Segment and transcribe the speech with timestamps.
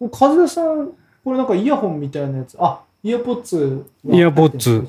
[0.00, 0.90] 和也さん、
[1.24, 2.56] これなんかイヤホンみたいなやつ。
[2.60, 3.84] あ、イヤポッツ。
[4.04, 4.86] イヤポッツ。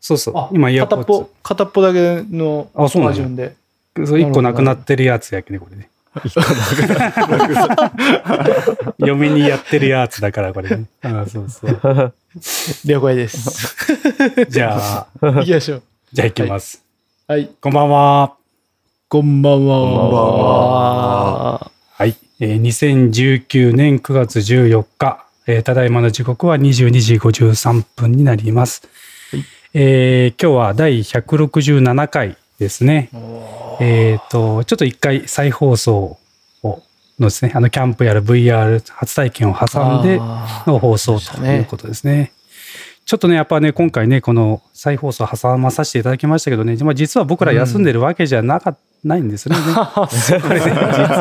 [0.00, 0.48] そうそうあ。
[0.52, 3.56] 今イヤポッ片っぽ、片っぽだけのあそうなんやバージョンで。
[3.96, 4.06] ツ。
[4.06, 5.90] そう、一個なくなってるやつやけね、これね。
[8.98, 10.86] 嫁にやってるやつだから、これね。
[11.02, 12.12] あそうそう。
[12.84, 13.76] 了解です。
[14.48, 15.82] じゃあ、行きましょう。
[16.12, 16.84] じゃあ行きます。
[17.28, 17.48] はい。
[17.60, 18.34] こんばんは。
[19.08, 19.76] こんばんは。
[19.76, 21.79] こんばんははい。
[22.42, 28.88] えー2019年9月14日、えーただいまの時刻は22時53分になります。
[29.74, 33.10] えー今日は第167回ですね。
[33.78, 36.16] えっ、と、ちょっと一回再放送
[36.62, 36.82] を、
[37.18, 42.32] のですね、あのキャンプやら VR 初体験を挟んであの放送ということですね。
[43.10, 49.60] ちょっとね、やっぱね、今回ね、この再放送挟まさせていただきましたけどね、まあ、実は僕ら休んでるわけじゃなか、ないんですよね。
[49.64, 50.08] こ
[50.48, 50.72] れね、実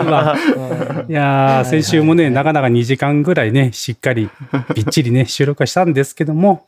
[0.07, 0.38] は。
[1.09, 4.29] いやー、先週もね、なかなか2時間ぐらいね、しっかり、
[4.75, 6.67] びっちりね、収録はしたんですけども、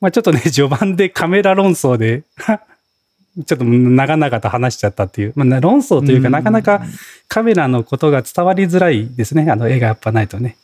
[0.00, 2.24] まあちょっとね、 序盤でカメラ論争で、
[3.46, 6.82] ちょっと長々と話しちゃったっていう、まあ、論争というか、なかなか
[7.28, 9.48] カメラのことが伝わりづらいですね。
[9.48, 10.56] あの、絵がやっぱないとね。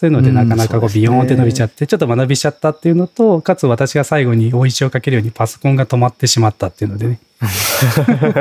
[0.00, 7.20] そういうので、うんなかなかこう、ビヨーンって伸びちゃって、ちょっと学びしちゃったっていうのと、かつ私が最後に追い石をかけるようにパソコンが止まってしまったっていうのでね、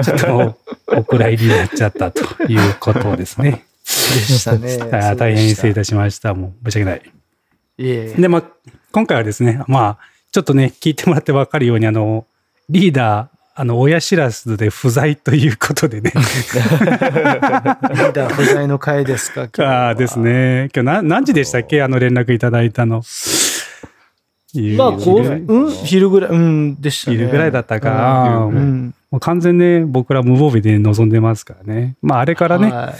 [0.01, 0.57] ちょっと
[0.87, 3.65] お蔵入りになっちゃったということですね。
[3.83, 4.77] でしたね。
[5.17, 6.33] 大変失礼いたしました。
[6.33, 7.01] もう申し訳ない。
[7.79, 8.21] いえいえ。
[8.21, 8.43] で、まあ、
[8.93, 9.97] 今回はですね、まあ、
[10.31, 12.25] ちょっとね、聞いてもらってわかるように、あの、
[12.69, 16.13] リーダー、あの、親知らずで不在ということでね。
[16.15, 19.49] リーダー不在の回ですか？
[19.67, 20.17] ああです。
[20.17, 20.69] ね。
[20.73, 21.83] 今日何何時でしたっけ？
[21.83, 23.03] あの連絡いただいたの。
[24.77, 27.17] まあ、こう、昼うん、昼ぐらい、うん、でしたね。
[27.17, 28.47] 昼ぐらいだったか。
[28.49, 31.95] うんもう完全ね、僕ら無防備で臨んでますからね。
[32.01, 32.93] まあ、あれからね、はい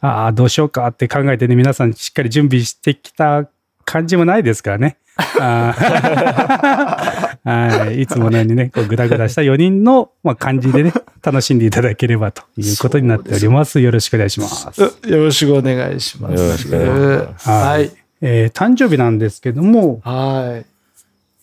[0.00, 3.48] ああ、どうしようかって考えてね、皆さんしっかり準備してきた
[3.84, 4.96] 感じもないですからね。
[5.40, 7.15] あー
[7.46, 8.02] はい。
[8.02, 10.92] いつものようにね、こうグダグダした4人の、まあ、感じでね、
[11.22, 13.78] 楽しんでいただければということになっております。
[13.78, 14.80] よろしくお願いします。
[14.80, 16.42] よろしくお願いします。
[16.42, 17.92] よろしくお願いしますはい。
[18.20, 20.66] えー誕生日なんですけども、はい。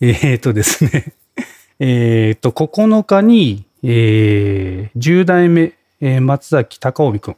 [0.06, 1.14] えー、とですね、
[1.80, 5.72] えーと、9日に、えー、10代目、
[6.02, 7.36] えー松崎隆臣くん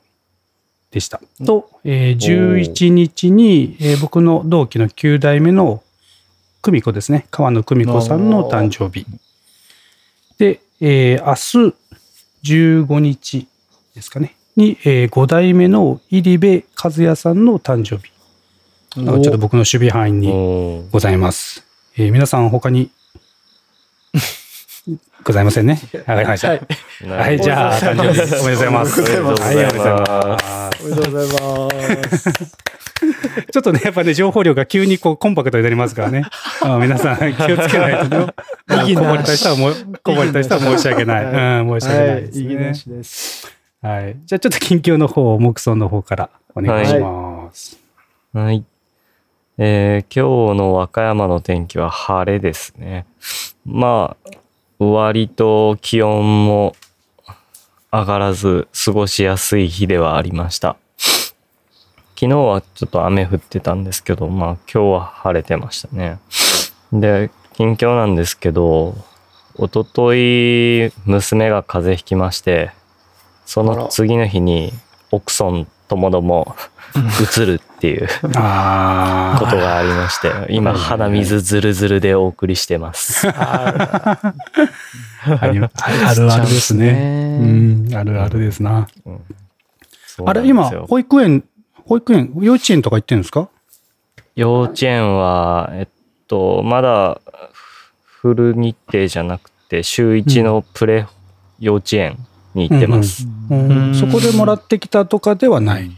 [0.91, 1.21] でした。
[1.45, 5.85] と、えー11日に、えー僕の同期の9代目の
[6.67, 7.29] 久美子ですね。
[7.31, 9.07] 川野久美子さんの誕生日。
[10.37, 11.73] で、えー明
[12.43, 13.47] 日15日
[13.95, 14.35] ですかね。
[14.57, 18.11] に、えー5代目の入部和也さんの誕生日。
[18.93, 21.63] ちょっと僕の守備範囲にございます。
[21.97, 22.91] えー皆さん他に
[25.23, 25.81] ございませんね。
[26.09, 26.49] わかりました。
[26.49, 26.59] は
[27.17, 29.01] はいい、じゃあ、誕生日おめでとうございます。
[29.01, 30.83] おめでとうございますはい、おめでとうございます。
[30.83, 32.86] おめでとうございます。
[33.53, 36.25] ちょっとね、やっぱね、情報量が急にこうコンパクトになりますからね。
[36.63, 38.27] あ皆さん気をつけないとね。
[38.69, 41.25] あ意義なしこぼれた人はもう、こぼれた人は申し訳ない。
[41.25, 41.29] う
[41.75, 42.75] ん、申し訳ないですね意義な。
[42.75, 43.53] しです。
[43.83, 44.17] はい。
[44.25, 47.79] じゃあちょっと近況の方を、木村の方からお願いします。
[48.33, 48.65] はい。
[49.59, 53.07] えー今日の和歌山の天気は晴れですね。
[53.65, 54.31] まあ、
[54.79, 56.77] 割と気温も
[57.91, 60.77] 上がらず過ごしやすい日ではありました。
[62.19, 66.19] 昨日はちょっと雨降ってたんですけど、まあ今日は晴れてましたね。
[66.91, 68.97] で、近況なんですけど、
[69.59, 72.71] 一昨日娘が風邪ひきまして、
[73.45, 74.73] その次の日に
[75.11, 76.57] 奥村ともども
[77.37, 83.29] 移るっていうあことがありまして、今鼻水ずるずるでお送りしてます。
[83.29, 84.35] あ、
[85.53, 87.39] るあるですね。
[87.43, 87.45] う
[87.91, 88.89] ん、あるあるですな。
[90.25, 91.45] あれ、今、保育園、
[91.87, 93.49] 保育園、幼稚園とか行ってるんですか？
[94.35, 95.89] 幼稚園は、えっ
[96.27, 97.21] と、まだ
[98.03, 101.07] フル日程じゃなくて、週1のプレ
[101.59, 102.19] 幼稚園
[102.55, 103.27] に行ってます。
[103.51, 105.91] うんそこでもらってきたとかではない？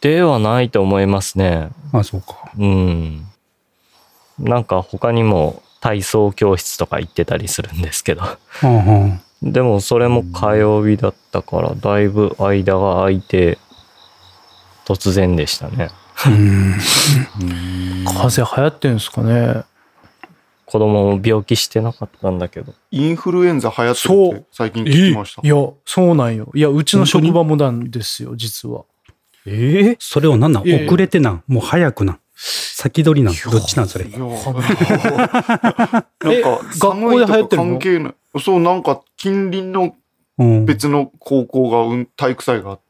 [0.00, 1.70] ではないと思いますね。
[1.92, 2.50] あ、そうか。
[2.58, 3.24] うん。
[4.38, 8.22] なんか他にも体操教室とか行ってたりするんですけど。
[9.42, 13.56] でもそれも火曜日だったから、だいぶ間が空いて、
[14.96, 15.90] 突然でしたね。
[16.26, 16.74] うん
[18.04, 19.62] 風邪流行ってんですかね。
[20.66, 22.74] 子供も病気してなかったんだけど。
[22.90, 25.48] インフルエンザ流行ってるそうって最近聞きましたい。
[25.48, 25.54] や、
[25.84, 26.50] そうなんよ。
[26.54, 28.84] いや、うちの職場もなんですよ、実は。
[29.46, 30.62] ええそれをなんなん？
[30.62, 31.42] 遅れてなん？
[31.48, 32.20] もう早くなん？
[32.34, 33.34] 先取りなん？
[33.50, 34.06] どっちなんそれ？
[34.06, 34.42] いや なんか
[36.20, 37.68] 学校で流行ってるの？
[37.70, 38.14] 関係ない。
[38.40, 39.94] そう、なんか近隣の
[40.38, 40.64] うん。
[40.66, 42.82] 別の高校がうん体育祭があって、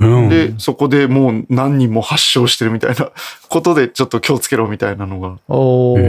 [0.00, 0.28] うん。
[0.28, 3.10] で、そこでもう何人も発症してるみたいな
[3.48, 5.36] ことで、ちょっと気をつけろみたいなのが。
[5.48, 6.06] おへー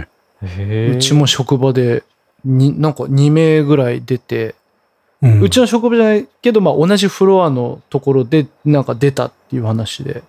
[0.00, 0.06] ー
[0.42, 2.02] へーうちも職場で、
[2.44, 4.54] に、なんか2名ぐらい出て、
[5.22, 10.22] うんうちの職場じゃないけど、まあ同じフロアのところでなんか出たっていう話で、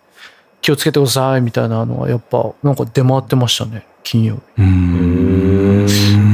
[0.61, 4.63] 気をつけてくださいみたいなのがやっぱなんか出回ってましたね、金曜日。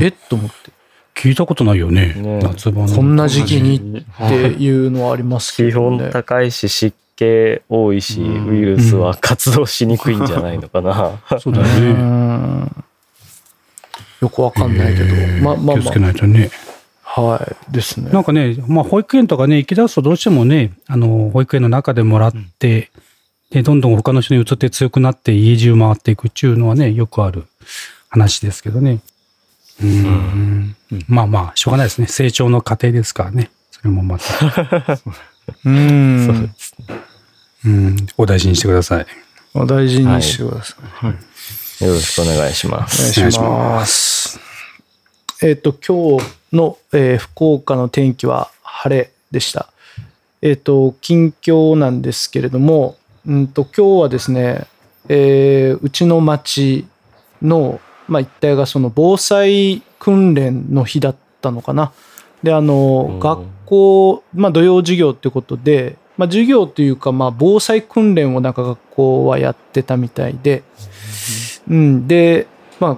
[0.03, 0.07] え？
[0.09, 0.71] っと思って。
[1.15, 2.13] 聞いたことないよね。
[2.15, 2.95] ね夏場の。
[2.95, 6.06] こんな時期にっていうのはありますけ気どね。
[6.06, 11.19] 温高いし湿気多いし、うんウイルスは活動しにくいんじゃないのかな。
[11.36, 11.94] うそうだよね。
[11.94, 12.86] ん
[14.21, 15.06] よくわかんないけど。
[15.15, 16.50] えーまあまあ気をつけまないとね。
[17.15, 17.21] あ。
[17.21, 17.38] は
[17.69, 17.71] い。
[17.71, 18.10] ですね。
[18.12, 22.89] なんかね、まあ、保育園とかね、行き出すとどうしてもね、あの、保育園の中でもらって、
[23.51, 27.45] で、どんどん他の人に移って強くなって家中回っていくっていうのはね、よくある
[28.10, 29.00] 話ですけどね。
[29.81, 30.75] うん。
[31.08, 32.08] まあまあ、しょうがないですね。
[32.08, 33.52] 成長の過程ですからね。
[33.72, 34.24] それもまた、
[35.66, 36.25] うん。
[36.25, 37.14] そうですね。
[37.66, 39.06] うん、お大事にしてください。
[39.54, 41.86] お大事にしてください。
[41.86, 43.20] よろしくお願いしまおす。
[43.20, 44.40] 願いします。
[45.42, 49.68] えっ、と、今日の、えー福岡の天気は晴れでした。
[50.42, 54.68] えっ、と、近況なんですけれども、うんと、今日はですね、
[55.10, 56.86] えーうちの町
[57.42, 61.91] の、まあ、一帯がその防災訓練の日だったのかな。
[62.41, 63.19] で、あのう、ん。
[63.19, 70.63] 学校、まあ、土曜授業ってことで、まあ、授業というか、まあ、防災訓練をなんか学校はやってたみたいで、
[71.67, 72.47] うん、で、
[72.79, 72.97] まあ、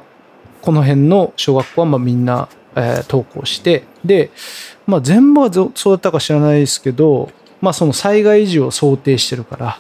[0.61, 4.31] この辺の小学校はまあみんな、えー登校して、で、
[4.87, 7.29] まあ、全部はぞそうだったか知らないですけど、
[7.61, 9.79] まあ、その災害時を想定してるから、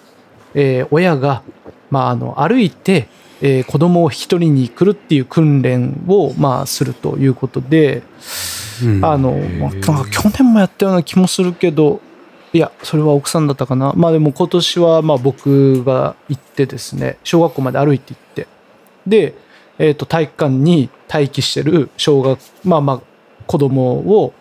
[0.53, 1.41] えー親が、
[1.89, 3.09] まあ、あの歩いて、
[3.45, 8.01] えー子供を引き取りに来るっていう訓練を、まあ、するということで、
[8.83, 12.01] うんあの、まあ去年もやったような気もするけど、
[12.53, 13.93] いや、それは奥さんだったかな。
[13.95, 18.47] まあでも今年はまあ僕が行ってですね、小学校まで歩いて行って、
[19.05, 19.35] で、
[19.77, 23.01] えっ、と、体育館に待機してる小学、まあまあ、
[23.45, 23.91] 子供
[24.23, 24.33] を、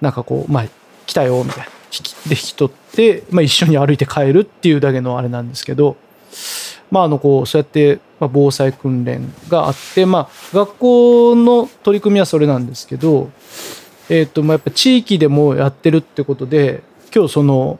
[0.00, 0.64] なんかこう、まあ、
[1.04, 1.64] 来たよ、みたいな。
[1.92, 5.96] 引きで引き取って、まあ一緒に歩いて帰るっていうだけのあれなんですけど、
[6.90, 13.30] まああの、こう、そうやって、まあ、防災訓練があって、まあ、学校の取り組みはそれなんですけど、
[14.08, 16.82] えっ、と、まあ、やっぱ地域でもやってるってことで、
[17.14, 17.78] 今日その、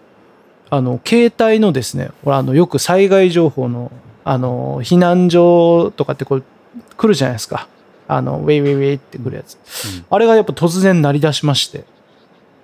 [0.69, 3.93] あの、携帯のですね、ほら、あの、よく災害情報の、
[4.25, 6.45] あの、避難所とかってこう、
[6.97, 7.69] 来るじゃないですか。
[8.09, 9.59] あの、ウェイウェイウェイって来るやつ。
[10.11, 11.85] あれがやっぱ突然鳴り出しまして。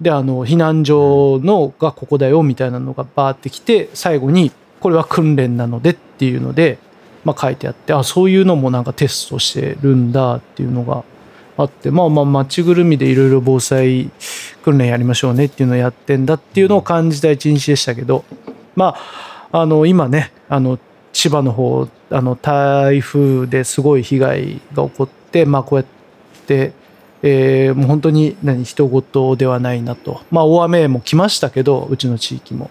[0.00, 4.50] で、あの、避難所のがここだよみたいなのがバーってきて、最後に、
[4.80, 6.78] これは訓練なのでってていうので、
[7.24, 11.02] まあ書いてあって、あ、そういうのもなんかテストしてるんだっていうのが
[11.56, 14.08] あって、まあまあ街ぐるみでいろいろ防災
[14.62, 18.24] 訓練やりましょうねっていうのをやってんだっていうのを感じた一日でしたけど、
[18.76, 18.94] ま
[19.50, 20.78] あ、あの、今ね、あの、
[21.12, 25.86] 千葉の方、あの、台風ですごい被害が起こって、まあこうやっ
[26.46, 26.72] て、
[27.25, 30.20] えーもう本当に何人事ではないなと。
[30.30, 32.70] まあ大雨も来ましたけど、うちの地域も。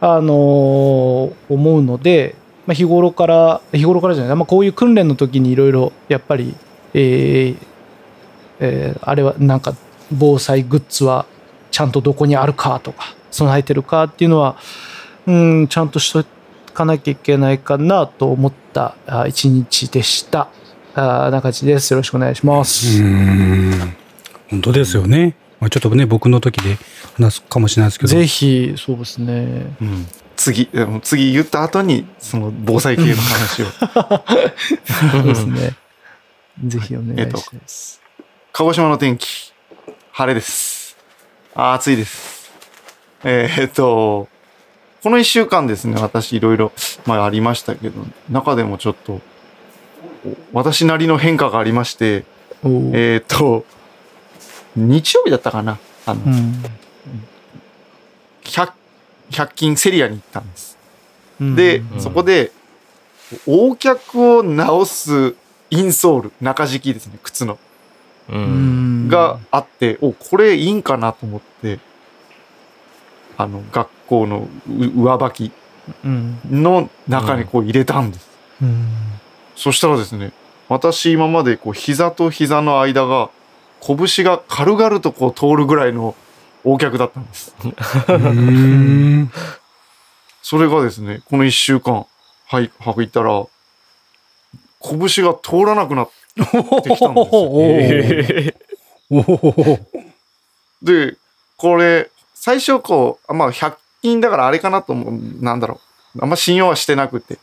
[0.00, 2.34] あのー思うので、
[2.66, 6.54] まあ、日頃から、日頃からじゃない、まあ、こういう訓練の時にいろいろ、やっぱり、
[6.94, 7.56] えー
[8.60, 9.74] えーあれはなんか
[10.10, 11.26] 防災グッズは
[11.70, 14.56] ちゃんとどこにあるかとか、備えてるかっていうのは、
[15.26, 16.24] うん、ちゃんとしと
[16.72, 20.48] かなきゃいけないかなと思ったあ一日でした。
[20.94, 21.92] あ中地です。
[21.92, 23.02] よろしくお願いします。
[23.02, 23.96] うん
[24.50, 25.36] 本当ですよね。
[25.60, 26.76] まあ、ちょっとね、僕の時で
[27.16, 28.08] 話すかもしれないですけど。
[28.08, 29.74] ぜひ、そうですね。
[29.80, 30.68] うん次、
[31.02, 33.66] 次言った後に、その防災系の話を。
[35.12, 35.76] そうですね。
[36.64, 38.00] ぜひお願いします。
[38.52, 39.52] 鹿児島の天気、
[40.12, 40.96] 晴れです。
[41.54, 42.52] 暑いです。
[43.24, 44.28] えーっと、
[45.02, 46.72] この一週間ですね、私いろいろ、
[47.06, 49.20] まあありましたけど、中でもちょっと、
[50.24, 52.24] お私なりの変化がありまして、
[52.64, 53.64] えーっと、
[54.74, 56.62] 日曜日だったかなあの、うん
[58.46, 58.72] 100、
[59.30, 60.76] 100均セリアに行ったんです。
[61.40, 62.52] うんで、んそこで、
[63.46, 65.34] 横脚を直す
[65.70, 67.58] インソール、中敷きですね、靴の。
[68.28, 68.32] う。
[68.32, 71.78] うんんがあって、お、これいいんかなと思って、
[73.36, 75.52] あの、学校のう上履き
[76.04, 78.28] うんの中にこう入れたんです。
[78.62, 78.88] うん
[79.54, 80.32] そしたらですね、
[80.68, 83.30] 私今までこう膝と膝の間が、
[83.80, 86.14] 拳が軽々とこう通るぐらいの
[86.66, 87.54] 横脚だったんです。
[88.08, 89.30] うん。
[90.42, 92.06] それがですね、この一週間、
[92.46, 93.46] はい、履いたら、
[94.82, 96.10] 拳が通らなくなっ
[96.82, 97.24] てきたんで
[98.42, 98.44] す
[99.14, 99.22] よ。
[100.82, 101.16] で、
[101.56, 105.44] これ、最初こう、あまあ、100近だからあれかなと思う。
[105.44, 105.80] なんだろ
[106.14, 106.22] う。
[106.22, 107.38] あんま信用はしてなくて。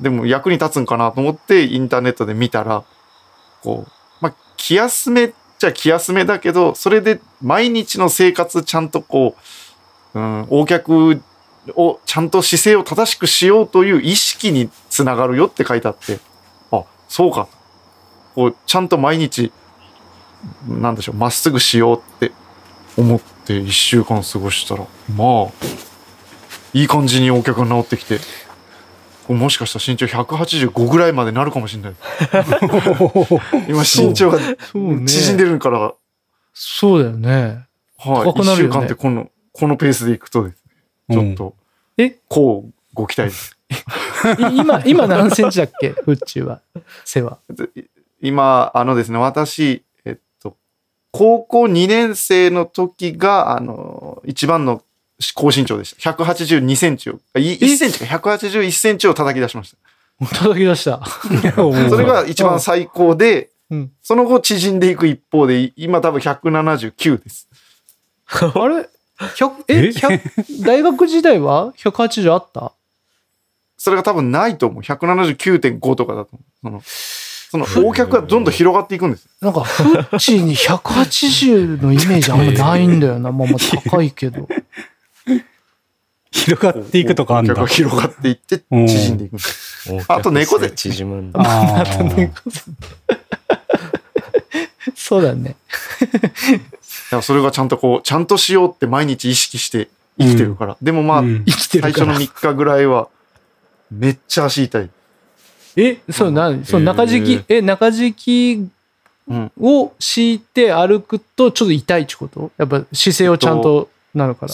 [0.00, 2.84] でも役に立つんかなと思ってインターネットで見たら、
[3.62, 3.90] こう、
[4.20, 5.32] まあ、気休めっ
[5.64, 9.36] ちゃ気休めだけど、それで毎日の生活ちゃんとこ
[10.14, 11.22] う、うん、横脚
[11.74, 16.20] をちゃんと姿勢を正しくしようという意識につながるよって書いてあって、
[16.70, 17.48] あ、そうか。
[18.34, 19.52] こう、ちゃんと毎日、
[20.68, 22.32] なんでしょう、まっすぐしようって
[22.96, 24.84] 思って一週間過ごしたら、
[25.16, 25.52] まあ、
[26.74, 28.18] いい感じにお客が治ってきて、
[29.28, 31.94] もしかしたら身長185ぐらいまでなるかもしれない。
[33.68, 35.94] 今身長が縮んでるから、
[36.52, 37.66] そうだよね。
[37.98, 38.24] はい。
[38.24, 40.62] 高くなるよね一週間ってこの、このペースでいくとです
[41.08, 41.54] ね、ちょっと、
[41.96, 42.18] え？
[42.28, 43.56] こうご期待です。
[44.38, 45.90] い今、今何センチだっけ？
[45.90, 46.60] フッチーは。
[47.04, 47.38] 背は。
[48.20, 50.56] 今、あのですね、私、えっと、
[51.12, 54.82] 高校2年生の時が、あの、一番の
[55.34, 56.10] 高身長でした。
[56.12, 59.74] 182センチを、あい1センチか181センチを叩き出しまし
[60.20, 60.28] た。
[60.36, 61.04] 叩き出した。
[61.54, 63.92] それが一番最高で、うん。
[64.02, 67.48] その後縮んでいく一方で、今多分179です。
[68.30, 69.74] あれ？100え？
[69.76, 72.72] え？100大学時代は？180あった？
[73.76, 74.82] それが多分ないと思う。
[74.82, 76.30] 179.5とかだと
[76.62, 76.82] 思う。
[76.88, 79.28] その、その、大脚がどんどん広がっていくんです。
[79.40, 83.30] なんか、フッチーに180のイメージあんまないんだよな。
[83.30, 84.48] まあまあ高いけど。
[86.34, 87.54] 広がっていくとかあんだ。
[87.66, 89.36] 広がっていって、うん縮んでいく
[90.08, 91.40] あと猫背縮むんだ。
[91.40, 92.34] ああとね
[94.96, 95.56] そうだね。
[96.00, 99.88] だからそれがちゃんとこう、ちゃんとしようって毎日意識して
[100.18, 100.76] 生きてるから。
[100.82, 102.26] でもまあ、うん生きて最初のるから。
[102.26, 103.08] 3日ぐらいは、
[103.90, 104.90] めっちゃ足痛い。
[105.76, 108.68] え、そう、な、そう、中敷き、え、中敷き
[109.26, 109.52] うん。
[109.58, 112.50] を敷いて歩くとちょっと痛いってこと？
[112.58, 114.52] やっぱ姿勢をちゃんとなるから。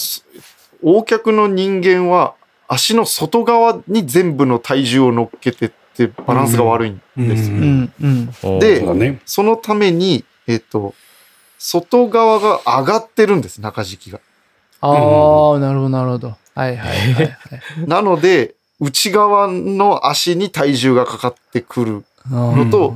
[0.83, 2.33] 横脚の人間は、
[2.67, 7.57] 足の外側に全部の体重を乗っけてって、バランスが悪いんですよ。
[7.57, 8.59] ううん、うん。
[8.59, 10.95] でそのために、えっ、と、
[11.57, 14.19] 外側が上がってるんです、中敷きが。
[14.81, 16.35] ああ、なるほど、なるほど。
[16.55, 17.35] はいはいはい、はい。
[17.85, 22.03] なので、内側の足に体重がかかってくる。
[22.29, 22.95] ののと、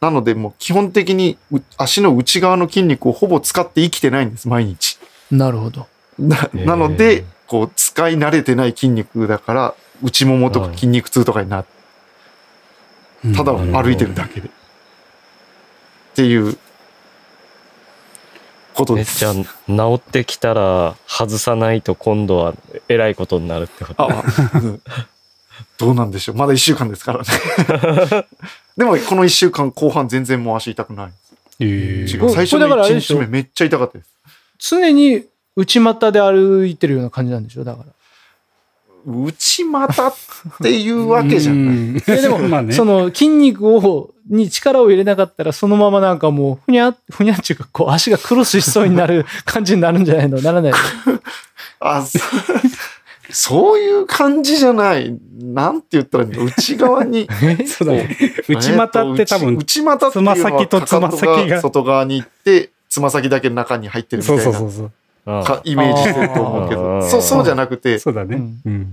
[0.00, 4.98] なので、もう基本的にう足の内側の筋肉をほぼ使って生きてないんです、毎日。
[5.30, 5.86] なるほど。
[6.18, 11.66] ななので、こう、使い慣れてない筋肉だから、内ももとか筋肉痛とかになる。
[13.34, 14.48] ただ歩いてるだけで。
[14.48, 14.50] っ
[16.14, 16.56] ていう
[18.74, 19.24] ことです。
[19.24, 22.54] えじゃあ治ってきたら外さないと今度は
[22.88, 24.82] えらいことになるってことあ、う ん
[25.78, 26.36] どうなんでしょう。
[26.36, 28.26] まだ一週間ですからね。
[28.76, 31.12] でも、この一週間後半全然もう足痛くない。
[31.60, 32.30] えー。
[32.30, 34.10] 最初これだからのあれでしょ一日目めっちゃ痛かったです。
[34.58, 35.24] 常に
[35.56, 37.64] 内股で歩いてるような感じなんでしょ？
[37.64, 37.86] だから。
[39.06, 40.14] 内股っ
[40.62, 42.00] ていうわけじゃない。
[42.22, 42.72] でも、 まあね。
[42.72, 50.40] その筋肉を、に力を入れなかったら、そのままなんかもう、ふにゃ、 ふにゃっていうか、こう、足がクロスしそうになる感じになるんじゃないの？
[50.40, 50.78] ならないの？
[51.80, 52.18] あ、そ
[53.30, 55.14] そういう感じじゃない。
[55.38, 56.44] なんて言ったらいいの？
[56.44, 57.28] 内側に。
[57.66, 58.16] そうだね。
[58.48, 64.86] 内股って多分、内股っていうのはつま先とつま先が外側に行って、つま先だけ中に入ってるみたそいうなそうそうそう。
[64.86, 64.90] あ
[65.24, 68.42] かイメージしてると思うけあど、ーそう、そうじゃなくて、そうだね。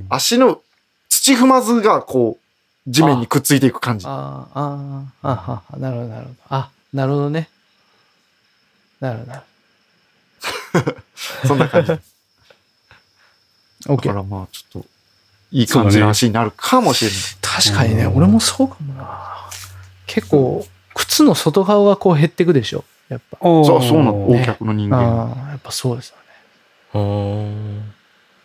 [0.09, 0.61] 足の
[1.09, 4.07] 土踏まずがこう、地面にくっついていく感じ。
[4.07, 6.35] ああ、ああ、ああ、なるほど、なるほど。
[6.49, 7.49] あ、なるほどね。
[8.99, 9.43] なるほどなる
[11.45, 11.87] そんな感じ。
[11.89, 11.97] だ
[13.97, 14.13] か。
[14.13, 14.87] らまあ、ちょっと、
[15.51, 17.19] いい感じの足になるかもしれない。
[17.41, 19.35] 確かにね、うん俺もそうかもな。
[20.07, 22.83] 結構、靴の外側がこう減ってくでしょ。
[23.09, 23.37] やっぱ。
[23.41, 24.27] そう、そうなの。
[24.27, 24.97] ね横脚の人間。
[24.99, 26.13] ああ、やっぱそうです。
[26.93, 27.93] うーん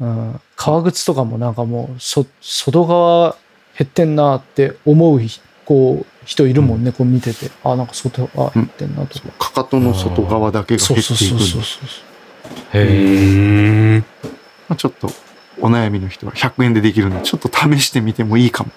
[0.01, 0.41] うん。
[0.57, 3.37] 革靴とかもなんかもう、そ、外側
[3.79, 7.51] 減ってんなって思うひ、こう、人いるもんね、こう見てて。
[7.65, 9.29] あ、なんか外側減ってんなとか。
[9.39, 12.01] かかとの外側だけがそう減っていくんでそうそうそうそ
[12.79, 12.81] う。
[12.81, 14.03] うへえ。
[14.69, 15.11] まあちょっと、
[15.61, 18.71] お悩みの人は100円でできるんで、ちょっと試してみてもいいかも。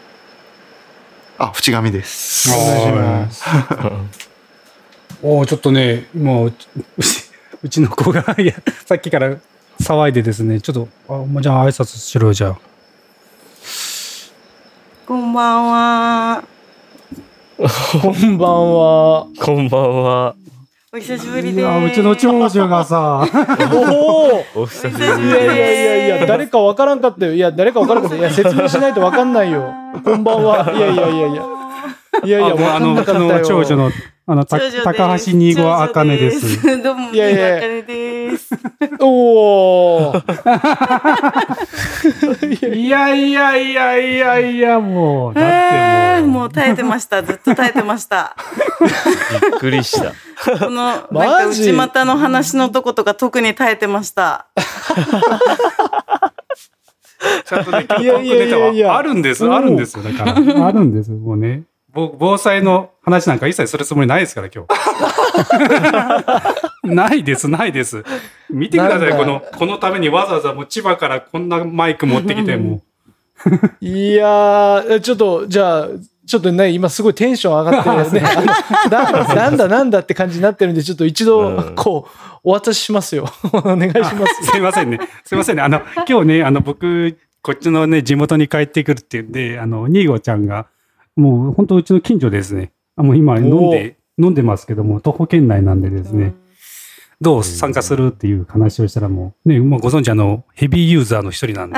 [1.37, 2.49] あ、縁紙です。
[2.49, 3.43] お願いします。
[5.21, 7.29] おおちょっとね、今うち、うち
[7.61, 8.53] うちの子が、いや、
[8.85, 9.35] さっきから
[9.81, 12.59] 騒いでですね、ちょっと、あまあじゃあ挨拶しろよ、じゃあ。
[15.07, 16.43] こんばんは。
[18.01, 19.25] こんばんは。
[19.39, 20.35] こんばんは
[20.91, 21.59] お久しぶりです。
[21.59, 23.23] いや、うちの長女がさ、
[24.55, 27.33] おおお久しぶいやいりやいやいや、誰かわからんかったよ。
[27.33, 28.21] いや、誰かわからんかったよ。
[28.21, 29.73] いや、説明しないとわかんないよ。
[30.03, 30.71] こんばんは。
[30.75, 31.43] いやいやいやいや。
[32.23, 33.39] いやいや、あもうわかんあの、うちなかったよ。
[33.39, 33.91] の長女の、
[34.25, 36.61] あの、た長女です高橋新郷あかねです。。
[36.83, 38.08] どうも、いやいやあかねです。
[38.31, 38.49] です。
[38.99, 40.23] おお。
[42.73, 45.53] いやいやいやいやいや、もう、だってもう。
[45.53, 47.23] えーもう耐えてました。
[47.23, 48.35] ずっと耐えてました。
[48.81, 48.87] び
[49.57, 50.11] っくりした。
[50.57, 54.47] この、なんか内股の話のとことか特に耐えてました。
[57.45, 60.03] ちゃんとね、いやいやいやいやあるんです、あるんですよ。
[60.03, 61.11] だから、あるんです。
[61.11, 61.63] もうね。
[61.91, 64.67] ぼ防災の話なんか一切するつもりないですから、今日。
[66.83, 68.03] ないです、ないです。
[68.49, 72.81] 見てください、この、このためにわざわざもう千葉からこんなマイク持ってきて、も
[73.81, 75.87] いやー、ちょっと、じゃあ、
[76.29, 78.21] ちょっとね、今すごいテンション上がってね、
[78.91, 83.25] あのななんだなんだって感じになってるんで、ちょっと一度うん、こう、お渡ししますよ。
[83.51, 84.41] お願いします。
[84.43, 84.99] う、すいませんね。
[85.23, 85.63] すいませんね。
[85.63, 90.67] あの、今日ね、あの、僕、こっちのね、地元に帰ってくるっていうんで、あの、ニーゴちゃんが、
[91.15, 92.71] もう本当うちの近所ですね。
[92.95, 96.33] あもう今飲んで、飲んでますけども、徒歩圏内なんでですね。
[97.21, 101.75] どう参加するっていう話をしたらもう、ね、もうご存知あの、ヘビーユーザーの一人なんで、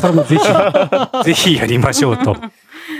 [0.00, 0.44] それもぜひ、
[1.24, 2.36] ぜひやりましょうと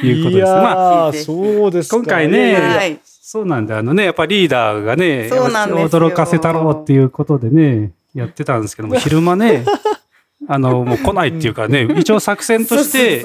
[0.02, 0.52] いうこといです。
[0.52, 1.96] まあ、そうですか。
[1.98, 3.00] 今回ね。
[3.04, 9.64] そうなんで、あのね、やっぱリーダーがね、驚かせたろうっていうことでね、やってたんですけども、昼間ね、
[10.48, 13.24] あの、もう来ないっていうかね、一応作戦として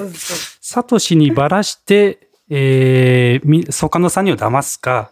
[0.60, 5.10] サトシにばらして、えー、み、ソカノさんにを騙すか、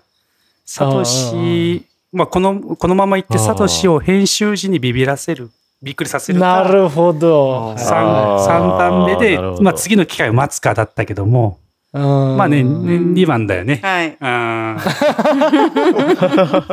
[0.64, 5.50] サトシ、まあ、この、このまま行ってサトシを編集時にビビらせる、
[5.82, 7.72] びっくりさせるか、なるほど。
[7.72, 11.58] あ三あー三段目でまあ、次の機会を待つかだったけども、
[11.92, 13.80] ままあね、ね2番だよね。
[13.82, 14.16] はい。
[14.20, 14.90] あー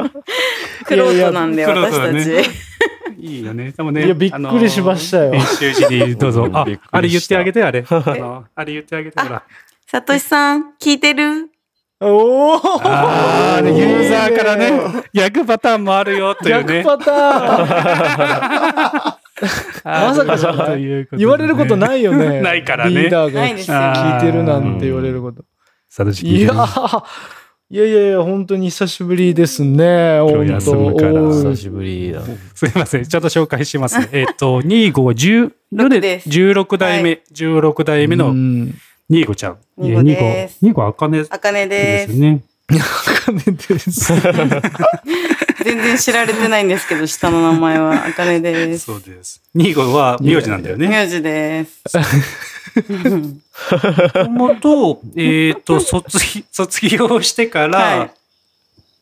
[0.86, 2.50] クロートなんで、私たち。
[3.20, 3.72] いいよね。
[3.72, 4.06] でもね。
[4.06, 6.48] いやびっくりしましたよ編集時にどうぞ。
[6.54, 7.84] あびっくりし、たあれ言ってあげて、あれ。
[7.90, 9.42] あの、あれ言ってあげて、ほら。
[9.90, 11.50] さとしさん、聞いてる？
[12.02, 14.70] おおあーユーザーからね、
[15.14, 16.84] 逆パターンもあるよというね。
[16.84, 17.64] 逆パター
[19.14, 19.18] ン。
[19.86, 20.38] まさか。
[20.38, 21.16] じゃないということ。
[21.16, 22.42] でね言われることないよね。
[22.42, 23.02] ないからね。
[23.04, 23.46] リーダーが。
[23.46, 25.46] 聞いてるなんて言われること。
[25.88, 27.04] サトシ聞いやいてるー
[27.70, 30.18] いやいやいや、本当に久しぶりですね。
[30.30, 31.14] 今日休むから。
[31.30, 32.22] 久しぶりだ。
[32.54, 33.06] すいません。
[33.06, 34.10] ちょっと紹介しますね。
[34.12, 36.28] えっと、25、10六です。
[36.30, 38.74] 16代目、16代目うのん
[39.10, 39.58] ニーゴちゃん。
[39.78, 42.20] ニーゴですニーゴ、あかねあかねでですす。
[42.20, 42.44] ね。
[43.26, 44.14] 金です。
[45.64, 48.86] 全然知られてないんですけど、下の名前はあかねです。
[48.86, 49.42] そうです。
[49.56, 50.88] ニーゴは名字なんだよね。
[50.88, 51.82] 名字です。
[54.30, 58.12] もと、えっと、卒業、卒業してから、はい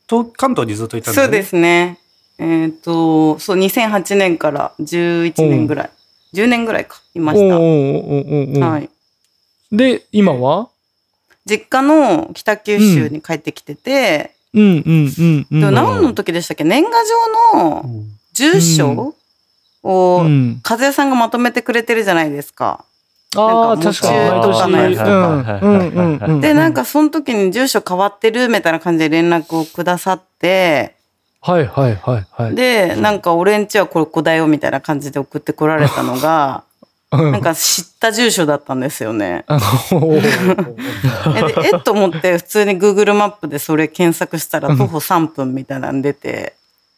[0.07, 1.33] と関東にずっといたんだよね。
[1.33, 1.99] そうですね。
[2.37, 5.89] えっ、と、そう、2008年から11年ぐらい。
[6.33, 8.59] 10年ぐらいか、いましおーおーおーおーおた。
[8.59, 8.89] ーはい。
[9.71, 10.69] で、今は？
[11.45, 14.63] 実家の北九州に帰ってきてて、うん。
[14.63, 15.13] うん。
[15.17, 15.47] うん。
[15.51, 15.59] うん。
[15.59, 16.63] でも何の時でしたっけ？
[16.63, 16.91] 年賀
[17.53, 19.15] 状のうん住所
[19.81, 22.83] を、うん、和也さんがまとめてくれてるじゃないですか。
[23.37, 24.41] ああ、確かに。
[24.41, 26.39] とかのやつとか。
[26.41, 30.95] で、なんかその時に住所変わってるみたいな感じで連絡をくださって、
[31.41, 32.55] はいはいはいはい。
[32.55, 36.64] で、なんか俺んちはここだよみたいな感じで送ってこられたのが、うん
[37.17, 39.45] なんか知った住所だったんですよね。
[41.63, 46.55] え、っと思って普通に Google マップでそれ検索したら徒歩3分みたいなの出て、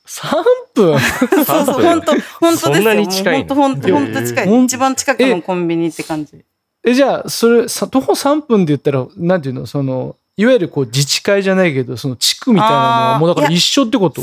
[0.07, 0.99] 3分？
[1.45, 3.31] そうそう、本当本当ですよ。
[3.31, 4.65] 本当本当本当近えーい。
[4.65, 6.31] 一番近くのコンビニって感じ。
[6.85, 14.21] え、じゃあ、それ、さ徒歩3分で言ったら、なんていうの、その、いわゆるこう自治会じゃないけど、その地区みたいなのはもうだから一緒ってこと？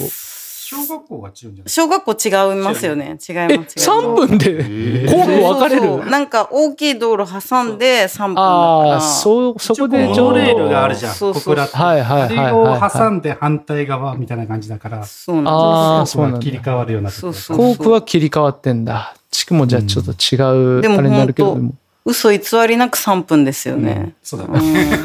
[0.74, 1.62] 小学校が違うんじゃない？
[1.66, 3.04] 小学校違いますよね。
[3.04, 3.30] 違います。
[3.32, 6.06] 違え、います3分で校区分かれる？
[6.10, 8.94] なんか大きい道路挟んで3分だから。
[8.94, 11.14] ああ、そう、そこでレールがあるじゃん。
[11.14, 11.56] そうそう。
[11.56, 11.64] は
[11.96, 12.90] いはいはいをはい。
[12.98, 19.14] 挟んで反対側みたいな感じだから、そうなんですそうなんだ切り替わるようなところそう校区は切り替わってんだ。
[19.30, 20.37] 地区もじゃあちょっと違
[20.78, 21.74] う、あれになるけど本当でも。
[22.07, 22.38] 嘘偽
[22.69, 24.14] りなく3分ですよね。
[24.23, 24.61] そうだうね。
[24.61, 24.95] ん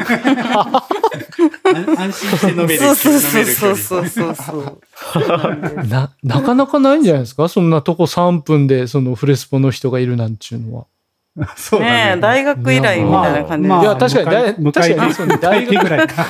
[1.97, 2.77] 安心して飲める。
[2.77, 4.77] そうそうそうるそうそうそうそう。
[5.87, 7.47] な、なかなかないんじゃないですか？
[7.47, 10.85] そんなとこ3分で、そのフレスポの人がいるなんちゅうのは。
[11.55, 12.17] そうだね。
[12.21, 13.75] 大学以来みたいな感じで。
[13.75, 16.25] いや確かに大向確かにそうね大学ぐらいか。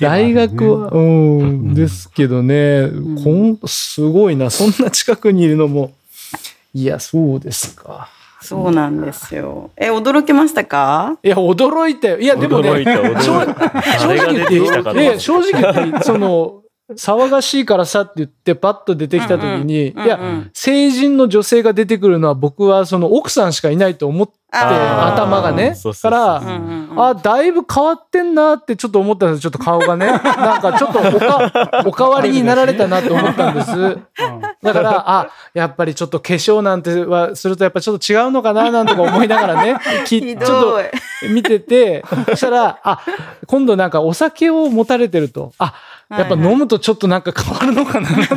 [0.00, 4.50] 大ね学は、うん、んですけどね、んこん、すごいな。
[4.50, 5.92] そんな近くにいるのも。
[6.74, 8.08] いや、そうですか。
[8.42, 9.70] そうなんですよ。
[9.76, 11.18] え、驚きましたか？
[11.22, 12.18] いや、驚いたよ。
[12.18, 13.38] いや、でもね、驚いた驚いた正
[13.98, 16.59] 正直言って正直言っていいその、
[16.94, 25.74] 騒がしいからさって言ってパッと出てきた時に、うんうんいや、うんうん成人の女性が出てくるのは僕はその奥さんしかいないと思って、頭がね。
[25.74, 30.06] そうそうそうから、うんうんうんあ、だいぶ変わってんなってちょっと思ったんですちょっと顔がね。
[30.10, 33.98] なんかちょっとおか、お変わりになられたなと思ったんです。
[34.62, 40.80] だから、あ、やっぱりちょっと化粧なんてはするとやっぱちょっと違うのかななんとか思いながらね、き ひちょっと。
[41.28, 43.00] 見てて、そしたら、あ、
[43.46, 45.74] 今度なんかお酒を持たれてると、あ、
[46.10, 48.34] やっぱ飲むとちょっとなんか変わるのかななんて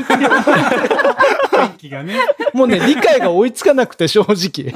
[1.54, 2.16] 雰囲気がね。
[2.54, 4.72] もうね、理解が追いつかなくて正直。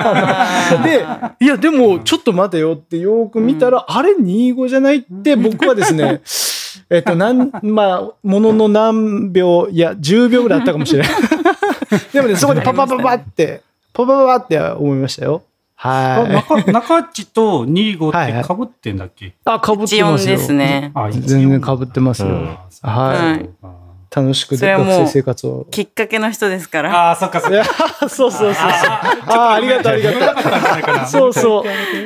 [0.84, 1.06] で、
[1.40, 6.22] いや、でも、ちょっと待てよってよく見たら、あれ、25じゃないって、僕はですね、
[6.90, 11.12] えっと、なん、まあ、ものの何秒、いや、10秒ぐらいあったかもしれない。
[12.14, 13.62] でもね、そこでパパパパって、
[13.94, 15.44] パパパパって思いましたよ。
[15.80, 16.72] はい。
[16.72, 19.34] 中中地と25はいはいって被ってんだっけ？
[19.46, 20.36] あ、かぶってますよ。
[20.38, 20.92] ですね。
[20.96, 22.30] あ全然かぶってますよ。
[22.30, 23.50] うんはい。
[23.64, 25.68] あ楽しくそれはもう学生生活を。
[25.70, 27.12] きっかけの人ですから。
[27.12, 28.54] あー、そっかそっか。、そうそうそうそう。
[28.56, 31.06] ああ、ありがとう、ありがとう。
[31.08, 31.60] そうそ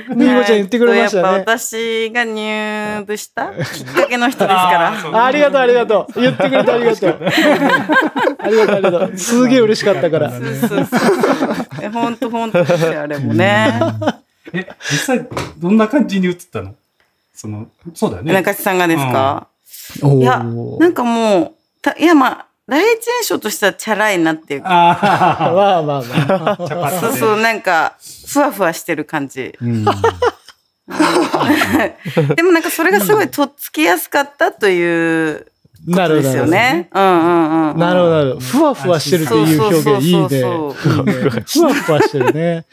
[0.09, 0.15] う。
[0.15, 1.59] みーごちゃん言ってくれましやっぱたね。
[1.59, 4.93] 私が入部したきっかけの人ですから。
[5.13, 6.19] あありがとう、ありがとう。
[6.19, 7.19] 言ってくれてありがとう。
[8.43, 9.17] ありがとう、ありがとう。
[9.17, 10.31] すげえ嬉しかったから。
[10.31, 11.50] そうそうそうそう。
[11.81, 13.71] え、ほんとほんとですよ、あれもね。
[14.53, 16.75] え、実際、どんな感じに映ったの？
[17.33, 18.33] その、そうだよね。
[18.33, 19.47] 中地さんがですか、
[20.01, 26.57] おいや、ーなんかもう、たいやまあ、第一印象としてはチャラいなっていうか、あ まあまあまあ。
[26.59, 27.95] あ、茶髪でそうそう、なんか、
[28.27, 29.57] ふわふわしてる感じ。
[29.61, 29.85] うん
[32.35, 35.50] でもなんかそれがすごいとっつきやすかったという
[35.87, 36.29] なるほど。
[36.29, 36.89] よね。
[36.93, 37.77] うんうんうん。
[37.79, 38.39] なるほど、なるほど。
[38.39, 40.27] ふわふわしてるっていう表現いいね。
[40.27, 42.65] ふわふわしてるね。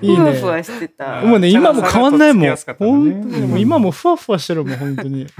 [0.00, 0.16] いいね。
[0.16, 1.20] ふわふわしてた。
[1.20, 2.56] もうね、今も変わんないもん。
[2.56, 3.46] 本当に。
[3.46, 5.26] もう今もふわふわしてるもん、本当に。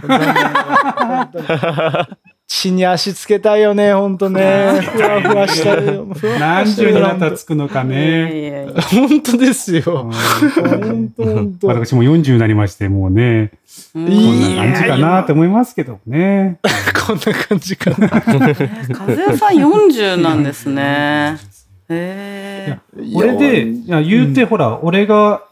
[2.46, 4.80] 地に足つけたいよね、本当ね。
[4.80, 6.06] ふわふわしたるよ。
[6.38, 8.66] 何してる十になったらつくのかね。
[8.90, 9.82] 本当ですよ。
[9.84, 11.66] うん本当本当。
[11.68, 13.52] 私も40になりまして、もうね、
[13.94, 16.58] うんこんな感じかなと思いますけどね。
[17.06, 18.08] こんな感じかな。
[18.08, 21.38] 風谷さん40なんですね。
[21.88, 22.78] へえ。
[23.14, 25.42] これで、いや、言うて、ほら、俺が、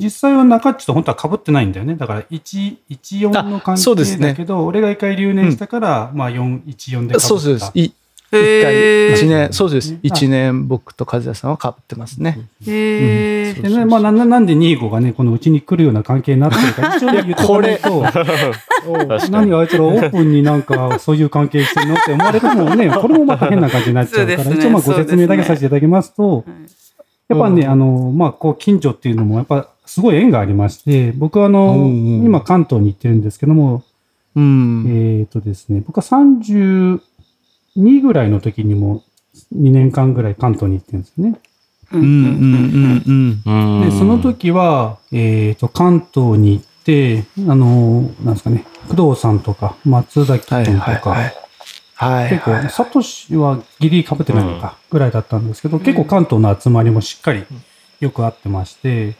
[0.00, 1.94] 実際は中っちと本当は被ってないんだよね。
[1.96, 7.20] だから、1、14の関係あそうですねだけど、俺が一回留年したから、まあ、4、14で被った。
[7.20, 7.70] そうです。
[7.74, 7.92] い
[8.32, 9.98] 一へ回、ー一年、そうですね。
[10.04, 12.48] 一年僕と和也さんは被ってますね。
[12.64, 13.54] へえ。
[13.54, 26.44] でね、まあ、な、ななんで25がね、このうちに来るような関係になってるか、一応ね言っておかないと、 何あいつらオープンになんかそういう関係してんのって思われてもね、 これもまた変な感じになっちゃうから、一応まあご説明だけさせていただきますと、
[27.30, 33.82] やっぱね、うんあの、まあ、こう、近所っていうのも、やっぱ、すごい縁がありまして、僕はあの、うんうん今関東に行ってるんですけども、
[34.36, 35.18] うん。
[35.18, 37.00] えっ、とですね、僕は32
[38.00, 39.02] ぐらいの時にも、
[39.52, 41.40] 2年間ぐらい関東に行ってるんですよね。
[41.90, 43.80] うんうんうんうん。
[43.80, 51.34] うんで、その時は、えっ、と、関東に行って、あの、なんですかね、工藤さんとか、松崎はい君とか、はいはい。
[51.94, 52.30] はい。
[52.30, 57.44] 結構、サトシはギリ被ってないのか、ぐらいだったんですけど、結構関東の集まりもしっかり
[57.98, 59.16] よくあってまして、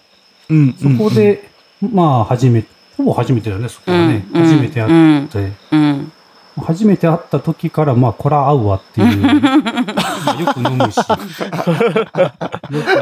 [0.50, 1.48] うん、そこで、
[1.80, 4.26] まあ、初めて、ほぼ初めてだよね、そこはね。
[4.32, 6.12] うん初めて会うんって、うん。
[6.58, 9.22] 初めて会った時から、まあ、こら合うわっていう。
[10.44, 10.96] よく飲むし。
[10.98, 11.20] よく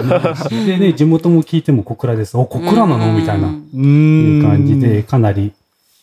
[0.04, 0.66] 飲むし。
[0.66, 2.36] でね、地元も聞いても小倉です。
[2.36, 3.12] お、小倉なの？
[3.12, 3.48] みたいな。
[3.48, 5.52] うんいう感じで、かなり、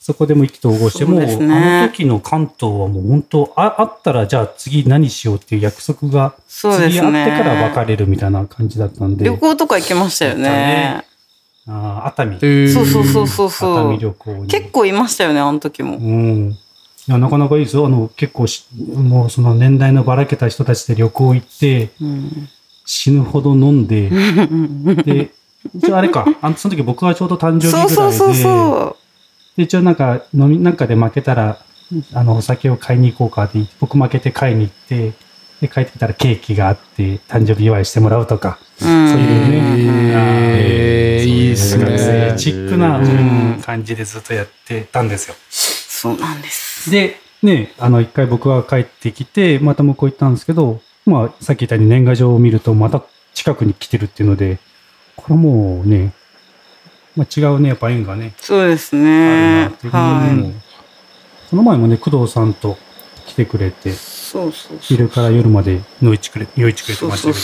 [0.02, 7.24] そこでも意気投合して、もう、あの時の関東はもう本当、ああったら、じゃあ次何しようっていう約束が、そうです次ね。
[7.24, 11.06] 会ってから別れるみたいな感じだったんで、旅行とか行きましたよね。
[11.68, 13.88] あー熱海、へーそうそうそうそう熱そう。
[13.88, 14.48] 海旅行に。
[14.48, 15.98] 結構いましたよね、あの時も。
[15.98, 16.52] うん。
[16.52, 17.86] いや、なかなかいいですよ。
[17.86, 22.50] あの、結構し、もうその年代のばらけた人たちで旅行行って、うん
[22.86, 24.12] 死ぬほど飲んで、
[25.04, 25.32] で、
[25.74, 28.98] 一応あれか、あの、その時僕はちょうど誕生日ぐらいで、そうそうそうそ
[29.58, 31.58] で一応なんか飲み、なんかで負けたら、
[32.14, 35.14] あの、お酒を買いに行こうかって、僕負けて買いに行って、
[35.62, 40.06] で、帰ってきたらケーキがあって、誕生日祝いしてもらうとか、そういうね
[40.58, 42.34] へーいいっすね。
[42.38, 43.00] チックな、
[43.64, 45.36] 感じでずっとやってたんですよ。
[45.50, 46.92] そうなんです。
[46.92, 54.60] で、ね、あの、一回僕が帰ってきて、また向こう行ったんですけど、まあ、さっき言ったように年賀状を見ると、また近くに来てるっていうので、
[55.16, 56.14] これはもうね、
[57.16, 59.92] まあ、違うね、やっぱ縁がね、そうですあるねなっていう。
[59.92, 60.54] ふうにはもう
[61.50, 62.78] この前もね、工藤さんと
[63.26, 63.94] 来てくれてい。、
[64.26, 64.78] そうそうそう。
[64.82, 67.40] 昼から夜までのいちくれ、よいちくれてましたけど。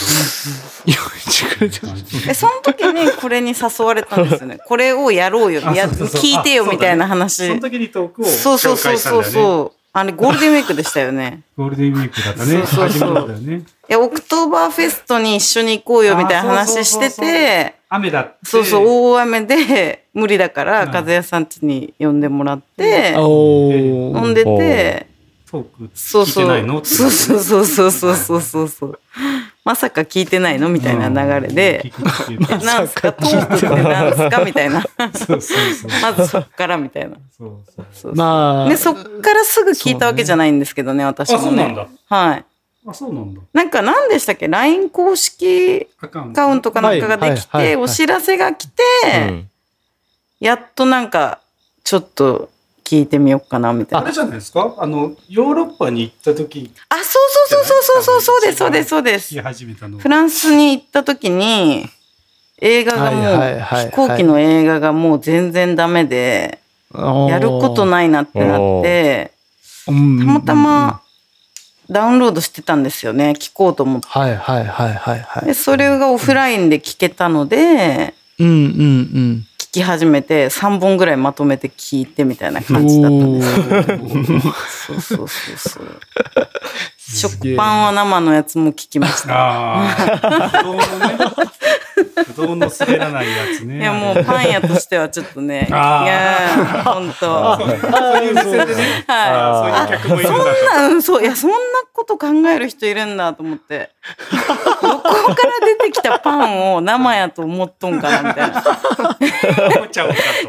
[0.86, 0.92] い
[1.30, 1.80] しくれて
[2.28, 4.58] え、その時にこれに誘われたんですよね。
[4.66, 5.60] これをやろうよ。
[5.60, 7.48] やあそうそうそう聞いてよあみたいなそ話。
[7.48, 9.30] の時にトークをそうそうそうそう紹介したんだよね。
[9.32, 11.42] そあれゴールデンウィークでしたよね。
[11.56, 12.64] ゴールデンウィークだったね。
[12.66, 13.56] そうそうそうね。
[13.56, 18.36] いや、オクトーバーフェストに一緒に行こうよみたいな話してあそうそうそうて、雨だって。
[18.44, 25.06] そうそう、大雨で無理だから、うん和也さん家に呼んでもらって、飲んでて、
[25.52, 26.82] トーク聞いてないの？
[26.82, 28.98] そうそうそうそうそうそうそう。
[29.64, 30.70] まさか聞いてないの？
[30.70, 31.92] みたいな流れで、
[32.28, 33.12] うん、なんすか？
[33.12, 34.44] トークってなんすか？
[34.44, 34.82] みたいな。
[34.98, 37.18] まずそっからみたいな。
[38.14, 41.76] まあでそっからすぐ聞いたわけじゃないんですけどね、ね、私もね。
[42.06, 42.44] はい。
[42.86, 43.42] あそうなんだ。
[43.52, 48.82] なんか何でしたっけ？LINE 公式アカウントかなんかができて、お知らせが来て、
[49.28, 49.50] うん、
[50.40, 51.40] やっとなんか
[51.84, 52.48] ちょっと
[52.84, 54.06] 聞いてみようかな、みたいな。
[54.06, 54.74] あれじゃないですか？
[54.78, 57.04] あの、ヨーロッパに行った時あ、そう
[57.48, 59.42] そうそうそうそうそう、そうです、そうです、そうです。
[59.42, 59.98] 始めたの。
[59.98, 61.86] フランスに行った時に、
[62.60, 66.60] 映画がもう、飛行機の映画がもう全然ダメで、
[66.94, 69.32] やることないなってなって、
[69.86, 71.00] たたまたま
[71.90, 74.06] ダウンロードしてたんですよね、聞こうと思って。
[74.08, 86.00] はいはいはいはいはいで、それがオフラインで聞けたので、うんうんうん聞き始めて3本ぐらいまとめて聞いてみたいな感じだったんですそうそうそうそう。
[87.16, 89.34] 食パンは生のやつも聞きました。
[89.34, 89.84] あ
[90.22, 90.64] あ。
[92.26, 93.78] ぶどうの滑らないやつね。
[93.78, 97.58] いやもうパン屋としてはちょっとね、いや本当。
[97.58, 97.68] そう
[98.24, 99.04] いう目線でね。
[99.06, 100.54] はそういう客もいるんだい。
[100.64, 101.56] そんな、うん、そう、いや、そんな
[101.92, 103.90] こと考える人いるんだと思って。
[104.82, 105.34] どこから
[105.66, 108.64] 出てきたパンを生やと思っとんかなみたいな。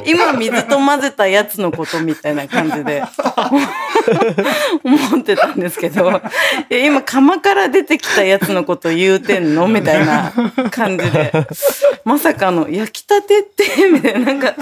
[0.06, 3.04] 今水と混ぜたやつのことみたいな感じで
[4.84, 6.22] 思ってたんですけど、
[6.70, 9.68] いや今釜から出てきたやつのこと言うてんの？
[9.68, 10.32] みたいな
[10.72, 11.32] 感じで、
[12.06, 14.54] まさかの焼きたてって、 みたいな、なんか、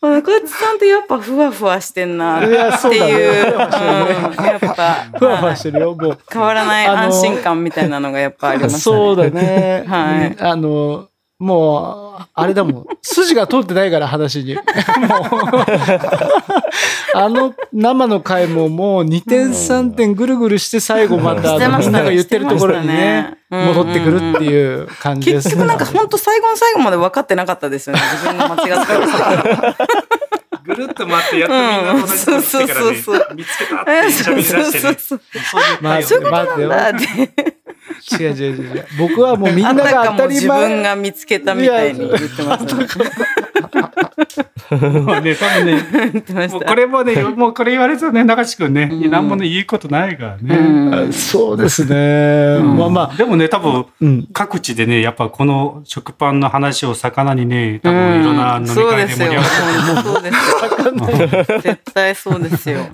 [0.00, 3.52] 中内さんってやっぱふわふわしてんなっていう。
[3.52, 4.36] だね。
[4.36, 5.94] やっぱ、ふわふわしてるよ。
[5.94, 8.80] もう変わらない安心感みたいなのがやっぱありましたね。
[8.80, 9.84] そうだね。
[9.88, 10.36] はい。
[10.38, 11.08] うんあの、
[11.38, 12.86] もう、あれだもん。
[13.00, 14.56] 筋が通ってないから、話に。
[14.56, 14.62] もう、
[17.14, 25.44] あの生の回ももう2点3点ぐるぐるして最後また、みんなが言ってるところにね、戻ってくるっていう感じです。
[25.44, 28.02] 結局なんか本当最後の最後まで分かってなかったですよね。
[28.14, 29.76] 自分が間違ってたから。
[30.68, 34.64] ぐるっと回ってやっとみんな同じことしてからねうんそうそうそう見つけたって喋り出してね。
[34.64, 37.57] そうそうそうそういうまあ回をねそういうことなんだって。
[38.20, 38.86] 違う違う違う。
[38.98, 40.68] 僕はもうみんあなが当たたかも自り前。
[40.68, 42.86] 分が見つけたみたいに言ってましたね。
[44.70, 45.36] もうね。
[46.48, 51.08] もうこれもね、もうこれ言われるとね、中地君ね、うん何もね、言うことないからうね。
[51.08, 52.58] んそうですね。
[52.62, 54.28] まあまあ、でもね、多分、うん。
[54.32, 59.50] 各地でね、やっぱこの食パンの話を魚にね、多分いろんな飲み会で盛り上がって
[60.02, 61.60] そうですよ。
[61.62, 62.88] 絶対そうですよ。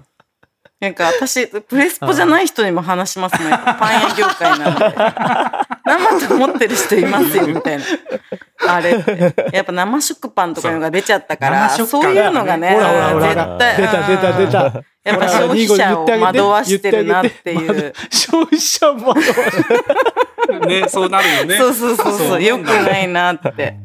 [0.85, 3.51] なんか私、プレスポじゃない人にも話しますね。
[3.79, 5.74] パン屋業界なんで。
[5.85, 7.85] 生と思ってる人いますよ、みたいな。
[8.67, 9.51] あれって。
[9.53, 13.77] やっぱ生食パンとかいうのが出ちゃったから、そういうのがね、ほらほらほら絶対。
[13.77, 14.85] 出た出た出た。
[15.05, 17.93] やっぱ消費者を惑わしてるなっていう。
[18.11, 19.75] 消費者を惑わして
[20.55, 20.61] る。
[20.67, 21.59] ね、そうなるよね。
[21.59, 23.77] そうそうそうそう、よくないなって。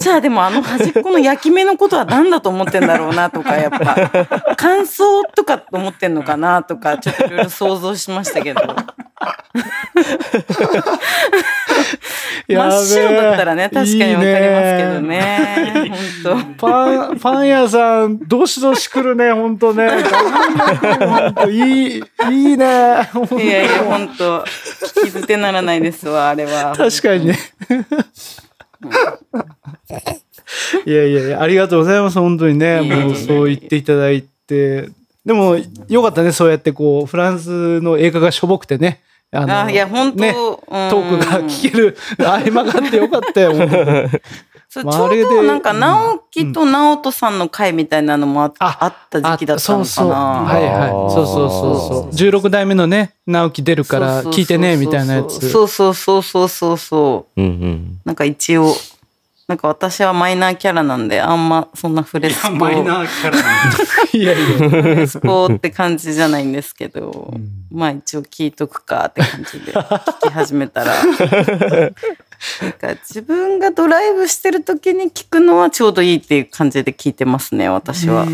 [0.00, 3.96] じゃあでもあの端っこの焼き目のことは何だと思ってんだろうなとか、やっぱ、
[4.56, 8.62] 乾燥とかと思ってんのかなとか、ちょっといろいろ想像しましたけど。
[12.48, 15.92] 真っ白だったらね、確かにわかりますけどね。
[16.24, 19.88] 本パン、パン屋さん、どしどし来るね、ほんとね。
[21.48, 22.00] いい、い
[22.54, 22.56] いね。
[22.56, 22.96] いや
[23.62, 26.74] いや、本当聞き捨てならないですわ、あれは。
[26.76, 27.38] 確かにね。
[30.86, 32.80] いやいやいや、ありがとうございます、本当にね。
[32.80, 34.88] もうそう言っていただいて。
[35.26, 39.02] でも、よかったね、そうやってこう、フランスの映画がしょぼくてね。
[39.30, 43.52] あのあいや、本当、ね、うんトークが聞ける 合間があってよかったよ。
[44.70, 49.82] そうちょうどなんか、直樹と直人さんの会みたいなのもあ,、ああった時期だったのかな。
[49.82, 50.10] あそうそう。
[50.10, 50.90] はいはい。
[50.90, 52.30] そうそうそうそう。
[52.40, 55.50] 16代目のね、直樹出るから聞いてね、みたいなやつ。
[55.50, 57.40] そうそうそうそうそうそう。
[57.40, 58.00] うんうん。
[58.04, 58.74] なんか一応、
[59.48, 63.78] なんか私はマイナーキャラなんで、あんまそんなフレスポ、マイナーキャラなんだ
[64.12, 65.08] いやいや。
[65.08, 67.32] スポって感じじゃないんですけど、
[67.72, 70.92] まあ一応聞いとくかって感じで聞き始めたら。
[72.62, 78.24] なんか自分がドライブしてる時に聞くのはちょうどいいっていう感じで聞いてますね、私は。
[78.24, 78.26] ああ、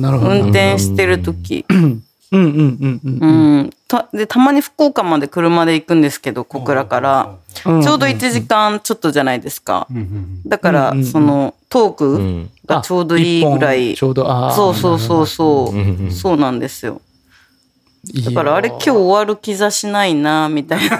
[0.00, 0.30] なるほど。
[0.32, 1.64] 運転してる時。
[2.34, 3.58] うんうんうんうんう。
[3.62, 3.70] ん。
[3.88, 7.28] たで、たまに福岡まで車で行くんですけど、小倉から。
[7.28, 9.86] うんちょうど1時間ちょっとじゃないですか。
[10.44, 12.50] だからその、トーうクん。
[12.66, 13.90] がちょうどいいぐらい。
[13.90, 14.52] あ一本ちょうど、ああ。
[14.52, 16.10] そうそうそうそうんうんう。
[16.10, 17.00] そうなんですよ。
[18.24, 20.98] だからあれ今日終わる兆しないなみたいな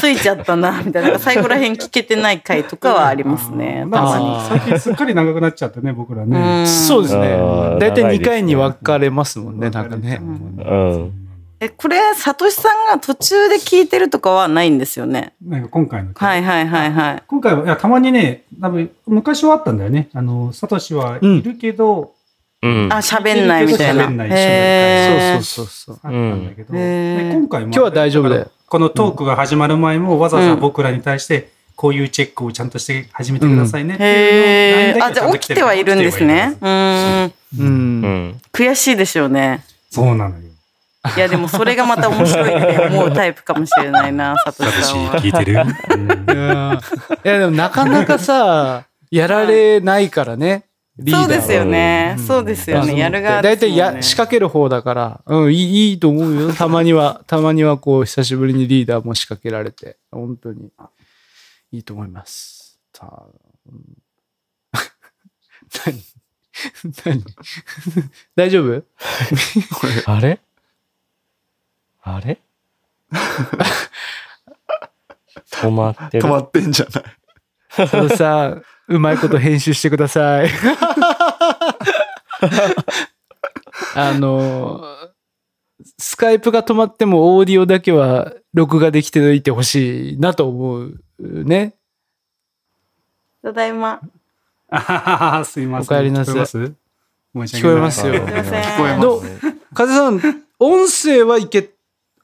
[0.00, 4.48] ついちゃったなみたいな最後らへん聞けてない回とかはありますねたまに。
[4.48, 6.38] 最近すっかり長くなっちゃってね、僕らね。
[6.38, 7.36] うんそうですね。
[7.78, 10.18] 大体2長いですね回に分かれますもんね、なんかね。
[10.22, 11.12] うん。
[11.60, 15.34] えこれサトシさんが途中で聞いてるとかはないんですよね？
[15.42, 16.10] なんか今回の。
[16.14, 17.22] はいはいはいはい。
[17.26, 20.08] 今回は、いや、たまにね、多分、昔はあったんだよね。
[20.12, 22.08] あの、サトシはいるけど、うん。
[22.90, 24.06] あ喋んないみたいな。
[24.06, 26.00] 喋んないそうそうそうそう。
[26.02, 27.66] あったんだけど、うんへーで今回も。
[27.66, 28.50] 今日は大丈夫だよ。
[28.66, 36.56] このトークが始まる前も、わざわざうん僕らに対して、こういうチェックをちゃんとして始めてくださいねっていうあじゃあ起きてはいるんですね。
[36.60, 37.26] うーん。
[37.26, 37.32] う。
[37.58, 38.40] うんん。
[38.52, 39.64] 悔しいでしょうね。
[39.90, 40.44] そうなのよ。
[41.16, 45.20] いやでもそれがまた面白いって思うタイプかもしれないな、 サトシさんは。
[45.20, 46.78] 聞いてる、うん
[47.24, 50.64] いや、でもなかなかさ、やられないからね。
[50.96, 52.14] リーダーはそうですよね。
[52.18, 52.96] うんそうですよね。
[52.96, 56.52] やる側大体や仕掛ける方だから、うん、いいいいと思うよ。
[56.54, 60.70] たまには、たまにはこう、久しぶりにリーダーも仕掛けられて、本当に
[61.72, 62.78] いいと思います。
[62.92, 63.22] さあ、
[63.66, 63.82] うん
[65.84, 66.02] 何？
[67.04, 67.24] 何？
[68.36, 68.84] 大丈夫？
[70.06, 70.40] あれ？
[72.02, 72.38] あれ？
[75.50, 76.28] 止まってる止。
[76.28, 77.04] まってんじゃない。
[77.76, 80.50] 佐藤さん、うまいこと編集してください。
[83.96, 84.82] あの、
[85.98, 91.74] スカイプが止まってもオーディオだけは録画できておいてほしいなと思うね。
[93.42, 94.00] ただいま。
[94.70, 95.98] あはははすいません。
[95.98, 96.74] お帰りなさい聞
[97.62, 98.06] こえます？
[98.06, 98.62] よすいません。
[98.62, 99.22] 聞こえどう？
[99.74, 100.20] 風さん、
[100.58, 101.70] 音声はいけ、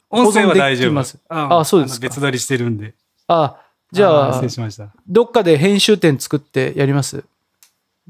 [0.09, 2.95] 音声は大丈夫ああそうです別撮りしてるんで。
[3.29, 3.57] あ、
[3.93, 4.89] じゃーあ失礼、しました。
[5.09, 7.25] どっかで編集点作ってやります？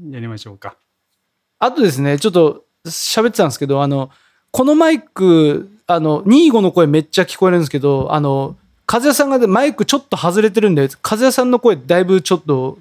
[0.09, 0.75] やりましょうか。
[1.59, 4.09] あとですね、ちょっと喋ってたんですけど、あの、
[4.51, 12.77] このマイク、あの、25の声めっちゃ聞こえるんですけど、あの、風谷さんがマイクちょっと外れてるんで、風谷さんの声だいぶちょっと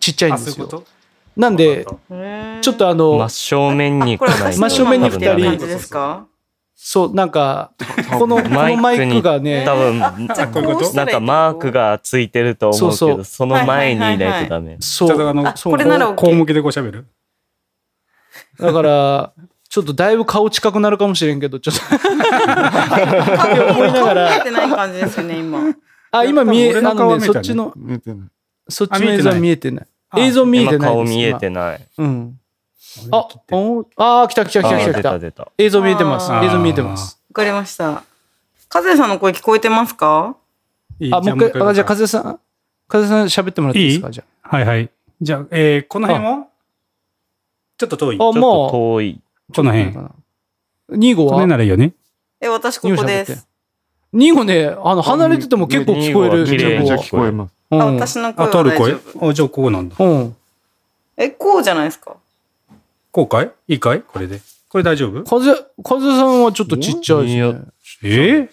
[0.00, 0.54] ちっちゃいんあ、ですよ。
[0.54, 0.86] そういうこと？
[1.40, 1.84] なんで、
[2.62, 4.18] ちょっとあの、真正面に。
[4.18, 6.26] 真正面に私の今の二人感じですか？
[6.78, 7.72] そう、なんか、
[8.18, 14.76] この、このマイクがね、多分、なんかマークがついてると思うけど、その前にいないとダメ。
[14.80, 15.08] そう、
[15.64, 17.06] これなら OK こう向きでこう喋る？
[18.60, 19.32] だから、
[19.68, 21.98] ちょっとだいぶ顔近くなるかもしれんけど、ちょっと、顔
[23.70, 25.74] 思いながら顔見えてない感じですよね、今。
[26.12, 28.28] あ、今見え、俺のあのね、そっちの、見えてない。
[28.68, 29.86] そっちの映像は見えてない。
[30.10, 30.90] あ映像見え今てない。
[30.90, 31.80] 顔見えてない。
[31.96, 32.38] 今うん。
[33.10, 34.94] あ、おあー、来た来た来あた来た来た。
[34.94, 35.48] 出た出た。
[35.58, 36.30] 映像見えてます。
[36.44, 37.20] 映像見えてます。
[37.30, 38.02] わかりました。
[38.72, 40.36] 和也さんの声聞こえてますか？
[40.98, 42.40] いいあ、もう一回、あじゃあ、か風さん、
[42.88, 44.08] 風さん喋ってもらっていいですか？
[44.08, 44.12] いい？
[44.14, 44.90] じゃはいはい。
[45.20, 46.46] じゃあ、えーこの辺は？
[47.78, 48.16] ちょっと遠い。
[48.16, 48.18] あ。
[48.18, 49.20] こあ、ちょっとも遠い。
[49.58, 49.90] う、の辺。
[51.12, 51.92] 2号の辺はならいいよね。
[52.40, 53.46] え、私ここです。
[54.14, 56.46] 2号ね、あの、離れてても結構聞こえる。
[56.46, 57.54] 綺麗にめっちゃ2聞こえます。
[57.70, 57.96] 号あ、うん。
[57.96, 59.28] 私の声あ、は通る声大丈夫。
[59.30, 59.96] あ、じゃあこうなんだ。
[59.98, 60.36] うん。
[61.18, 62.16] え、こうじゃないですか？
[63.16, 64.02] こうかいいいかい？
[64.02, 64.40] これで。
[64.68, 65.24] これ大丈夫？
[65.24, 67.38] 風、風さんはちょっとちっちゃいね。
[68.02, 68.10] え？
[68.42, 68.48] ー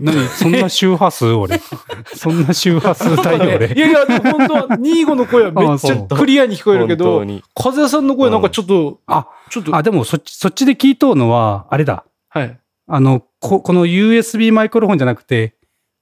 [0.00, 0.28] 何？
[0.28, 1.26] そんな周波数？
[1.26, 1.60] 俺。
[2.16, 3.68] そんな周波数帯で い俺。
[3.80, 7.42] やいや、でも本当は25の声は めっちゃクリアに聞こえるけ本ど。
[7.54, 12.04] 風さんの声なんかちょっと、あ、ちょっと、あ、でもそっち、そっちで聞いとうのは、あれだ。
[12.30, 12.58] はい。
[12.88, 15.54] あの、こ、この USB マイクロフォンじゃなくて、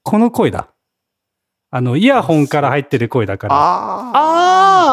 [0.02, 0.68] この声だ。
[1.72, 3.54] あの、イヤホンから入ってる声だから。
[3.54, 4.10] あ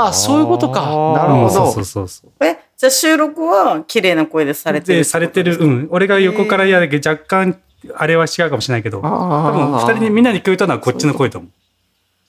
[0.06, 0.82] ああ、そういうことか。
[0.82, 2.46] なるほどそうそうそう。
[2.46, 5.88] え、じゃあ収録は綺麗な声でされてるで、されてる、うん。
[5.90, 7.60] 俺が横からやるけど、若干、
[7.96, 9.10] あれは違うかもしれないけど、あ。
[9.50, 11.52] 多分、あ二人にみんなに聞こえたのはこっちの声と思う。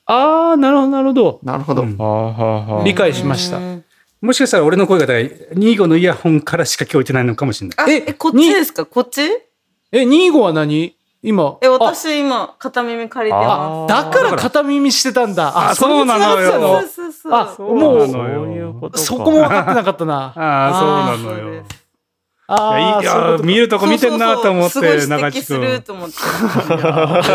[0.07, 1.41] ああ、なるほど、なるほど。
[1.43, 2.83] なるほど。
[2.83, 3.85] 理解しましたうん
[4.21, 7.77] もしかしたら俺の声が、だから25のイヤホンからしか聞こえてないのかもしれない。
[7.79, 8.85] あ、ええ、こっちですか？
[8.85, 9.21] こっち？
[9.93, 10.97] え、25は何？
[11.23, 11.59] 今。
[11.63, 15.71] え、私今、片耳借りてあ、まだから片耳してたんだ。
[15.71, 16.51] あそうなのよ。
[16.51, 17.08] そうそうそう。
[17.31, 18.99] あそうもうそういうことか。
[18.99, 20.33] そこも分かってなかったな。
[20.37, 21.63] ああ、そうなのよ。
[22.51, 25.83] ああ、いや見るとこ見てんなと思って、長地君。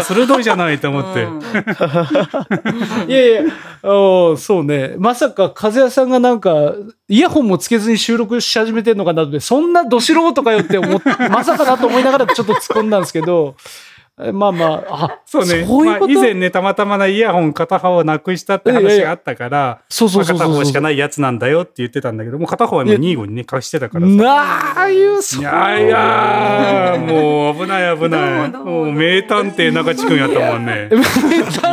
[0.04, 1.24] 鋭いじゃないと思って。
[1.24, 1.40] うん
[3.08, 3.44] いやいや、
[3.84, 4.96] そうね。
[4.98, 6.74] まさか、風谷さんがなんか、
[7.08, 15.62] イヤホンもつけずに収録し始めてんのかなって、そんなど素人かよって思って、まさかなと思いながらちょっと突っ込んだんですけど、えまあまあ、あ、そうね。
[15.62, 24.14] まあそういうこと、以前ね、たまたまなイヤホン片方をなくしたって話があったから、そうそうそう片方しかないやつなんだよって言ってたんだけど、もう片方はもう25にね、貸してたからさ。
[24.14, 28.50] なあいう、そいうやいやー、もう危ない危ない。
[28.52, 30.90] もどう名探偵中地君やったもんね。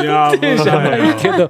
[0.03, 1.49] いや手じゃないけど。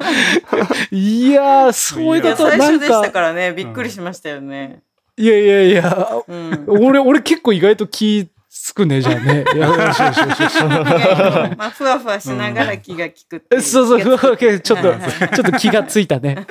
[0.91, 4.81] いやー、そういういやこと、最初でしなんか、たからね、びっくりしましたよね。
[5.17, 6.65] いやいやいや、うん。
[6.67, 8.29] 俺、俺結構意外と気
[8.63, 9.45] つくね、じゃあね。
[9.55, 10.65] いや、よしよしよしよし。
[10.65, 16.47] まあ、ふわふわしながら気が利くそうそう、気がつくふわちょっと、はいはいはいちょっと気がついたね。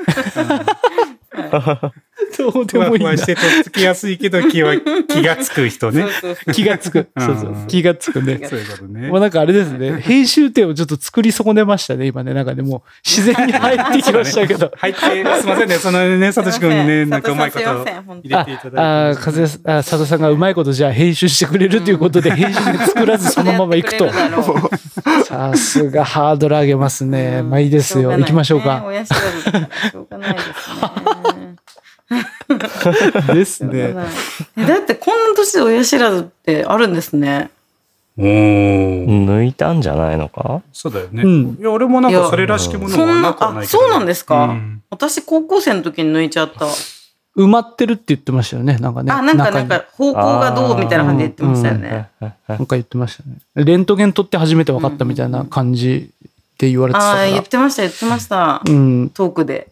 [2.38, 3.26] どうでふわもいいなふわし。
[3.26, 4.76] てとっつきやすいけど気は
[5.08, 6.12] 気がつく人ねそう。
[6.12, 7.10] そうそう気がつく。
[7.18, 7.68] そうそううん。
[7.68, 8.40] 気がつくね。
[8.48, 9.20] そういうことねもう。
[9.20, 10.00] なんかあれですね。
[10.02, 12.34] 編集点をちょっと作り損ねましたね、今ね。
[12.34, 14.72] なんかね、もう自然に入ってきましたけど。
[14.78, 15.76] 入って、すいませんね。
[15.76, 18.80] そのね、さとしくんね、なんかうまいこと入れあていただいて。
[18.80, 24.10] ああ佐田さんがうまいことじゃあ編集してくれるということで、編集で作らずそのまま行くと
[25.24, 27.40] さすがハードル上げますね。
[27.42, 28.12] うんまあいいですよ。
[28.12, 28.84] 行きましょうか。
[29.06, 31.09] しょうがないですね。
[33.34, 33.94] ですね。
[33.94, 34.04] だ
[34.78, 37.50] ってこんな年で親知らずってあるんですね。
[38.18, 40.62] おー抜いたんじゃないのか？
[40.74, 41.24] そうだよね。
[41.24, 43.86] うんいや、俺もなんかそれらしきものはななくはないけどね。
[43.86, 44.44] あそうなんですか？
[44.46, 46.66] うん私高校生の時に抜いちゃった。
[47.38, 48.78] 埋まってるって言ってましたよね。
[48.80, 49.12] なんかね。
[49.14, 52.10] あ、なんかなんか方向がどうみたいな感じで言ってましたよね。
[52.20, 53.38] なんか言ってましたね。
[53.64, 56.10] レントゲン撮って初めて分かったみたいな感じ
[56.58, 57.44] で言われてたかああ、言らっ。
[57.46, 58.62] てました言ってました。
[58.68, 59.10] うん。
[59.14, 59.70] トークで。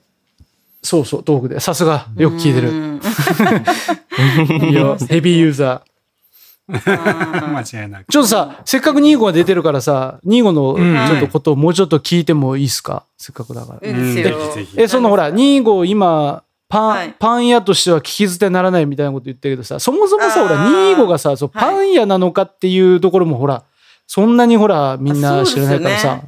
[0.88, 1.60] そうそう、トークで。
[1.60, 2.72] さすが、よく聞いてる。
[5.10, 6.70] ヘビーユーザー。
[6.70, 8.06] 間違いなく。
[8.10, 10.78] ちょっとさ、せっかくニーゴが出てるからさ、ニーゴの
[11.08, 13.04] ちょっとことをもうちょっと聞いてもいいですか？
[13.18, 13.80] せっかくだから。
[14.78, 17.14] え、そのほら、ニーゴ今、パン、はい。
[17.20, 21.76] パン屋としては聞き捨てならないみたいなこと言ってるけどさ、そもそもさ、ほら、ニーゴがさ、そうはい。
[21.76, 23.64] パン屋なのかっていうところもほら、
[24.08, 26.22] そんなにほら、みんな知らないからさ、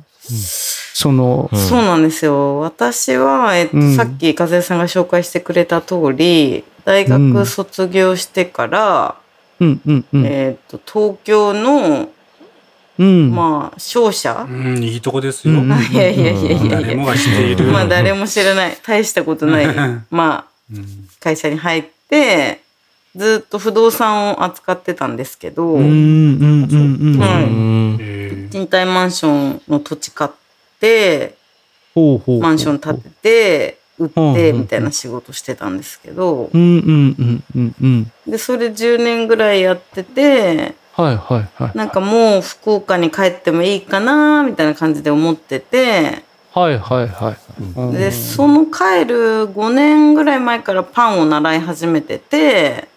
[0.99, 2.59] その、うんそうなんですよ。
[2.59, 9.15] 私は、えっと、うんさっき和江さんが紹介してくれた通り、大学卒業してから、
[9.61, 10.25] うんうんうん。
[10.25, 12.09] えっと、東京の、
[12.97, 13.31] うん。
[13.31, 15.53] まあ、商社、うん、いいとこですよ。
[15.53, 16.81] うんいやいやいやいやいや。
[16.81, 17.63] 誰もが知っている。
[17.65, 18.77] まあ、誰も知らない。
[18.83, 19.67] 大したことない。
[20.09, 22.59] まあ、うん会社に入って、
[23.15, 27.17] ずっと不動産を扱ってたんですけど、賃
[28.69, 30.31] 貸マンションの土地買っ
[30.79, 31.35] て、
[31.93, 32.39] ほうほうほう。
[32.41, 38.11] マンション建てて、売って、みたいな仕事してたんですけどう、んうんうんうんうん。
[38.25, 41.77] で、それ10年ぐらいやってて、はいはいはい。
[41.77, 47.37] なんかもう福岡に帰ってもいいかな、みたいな感じで思ってて、はいはいはい。
[47.77, 52.87] うんで、その帰る5年ぐらい前からパンを習い始めてて、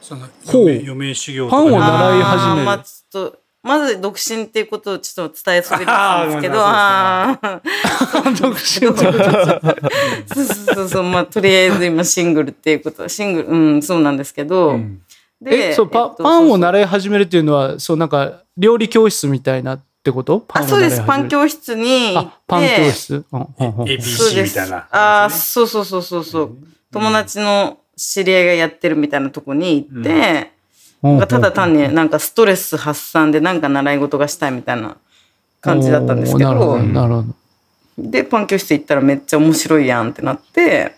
[0.00, 3.38] その余命余命修行とかパンを習いあ始めるーまあちょっと、
[3.68, 8.40] まず独身っていうことをちょっと伝えそびれてたんですけど、あ あー。
[8.40, 8.86] 独身。
[10.34, 11.02] そうそうそう。
[11.02, 13.02] まあとりあえず今シングルっていうこと。
[13.02, 15.00] は、シングル、うん、そうなんですけど、うん。
[15.40, 20.44] でえ、そう、パえっとパンを習い始めるっていうのは、そうなんか、料理教室みたいなってこと？
[20.48, 21.02] あ、をそうです。
[21.06, 22.14] パン室教室に。
[22.16, 22.28] 行って。
[22.28, 23.24] あ、パン教室。
[23.30, 23.72] うんうんうん。
[23.84, 24.58] ABC そうです。
[24.58, 24.86] みたいな。
[24.90, 26.56] あーそうそうそうそうそう。
[26.92, 30.57] 友達の知り合いがやってるみたいなとこに行って、うん
[31.02, 34.96] ただ単になんかストレス発散でなんか習い事がしたいみたいな
[35.60, 37.24] 感じだったんですけどなるほど。
[37.98, 40.94] で、パン教室行ったらめっちゃ面白いやんってなって、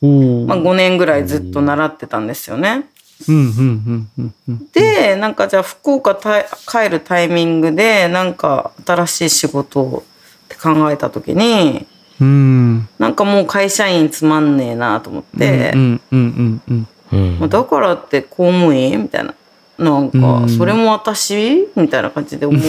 [0.00, 2.88] まあ5年ぐらいずっと習ってたんですよね。
[3.28, 4.68] うんうんうんうんうん。
[4.72, 10.04] で、なんかじゃあ福岡た帰るタイミングでなんか新しい仕事を
[10.44, 11.86] って考えた時に、
[12.20, 12.88] うん。
[12.98, 16.88] なんかもう会社員つまんねえなと思って、うんうんうんうん。
[17.14, 17.38] うん。
[17.38, 19.34] まあだからって公務員みたいな。
[19.78, 20.48] なんかう、ん。
[20.48, 22.60] それも私みたいな感じで思い、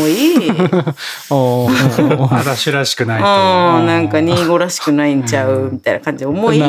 [1.30, 2.18] おー。
[2.34, 3.26] 私らしくないと。
[3.28, 6.64] あーなんか25らしくないんちゃうみたいな感じで思い、じ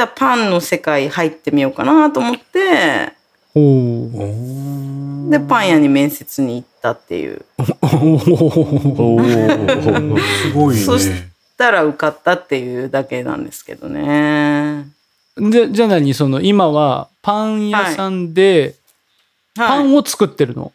[0.00, 3.14] ゃあパンの世界入ってみようかなと思って、
[5.30, 7.40] で、パン屋に面接に行ったっていう。
[7.56, 7.62] す
[10.52, 10.82] ごいね。
[10.82, 11.10] そし
[11.56, 14.88] たら受かったっていうだけなんですけどね。
[15.36, 18.74] でじゃあ何その今はパン屋さんで
[19.58, 19.60] い。
[19.60, 19.62] い。
[19.84, 20.72] ンを作ってるの、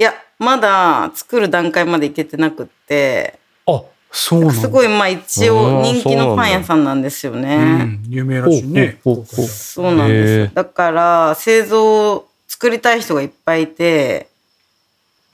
[0.00, 4.54] や、まだ作る段階まで行けてなくって、あそうなんだ。
[4.54, 7.84] すごいまあ一応人気のパン屋さんなんですようね。
[7.84, 8.98] ん、有名らしいね。
[9.04, 14.28] そうなんですだから製造作りたい人がいっぱいいて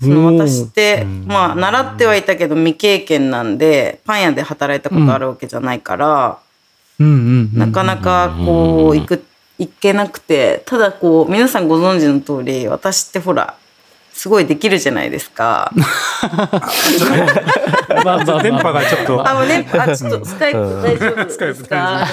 [0.00, 6.38] そのうん私ってまあ習ってはいたけど未経験なんでパン屋で働いたことあるわけじゃないから、
[6.98, 9.24] なかなかこう行く
[9.58, 13.56] 行けなくてただこう皆さんご存知の通り私ってほら
[14.12, 15.70] すごいできるじゃないですか。
[18.02, 19.28] まあ電波がちょっと。
[19.28, 22.08] あ、もうね、あ、ちょっとスカイプ大丈夫ですか？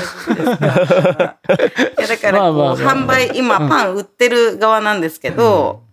[1.97, 2.93] いやだからこう、まあまあまあ。
[2.93, 5.83] 販売今パン売ってる側なんですけど、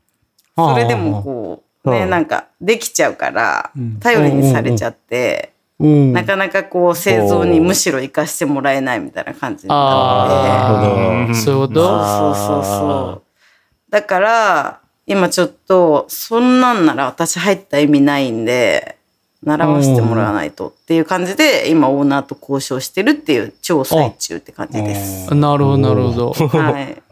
[0.56, 2.10] それでもこうねうん。
[2.10, 4.00] なんかできちゃうからうん。
[4.00, 6.12] 頼りにされちゃって、うん。
[6.12, 10.78] なかなかこう製造にむしろ活かしてもらえないみたいな感じにな
[11.26, 13.90] るほどそうそうそうそうそう。
[13.90, 18.96] だから、今ちょっと、そんなんなら私入った意味ないんで、
[19.42, 25.34] 習わせてもらわないとっていう感じで、今オーナーと交渉してるっていう超最中って感じです。
[25.34, 26.32] なるほど、なるほど。
[26.32, 26.74] はい。
[26.74, 27.02] はい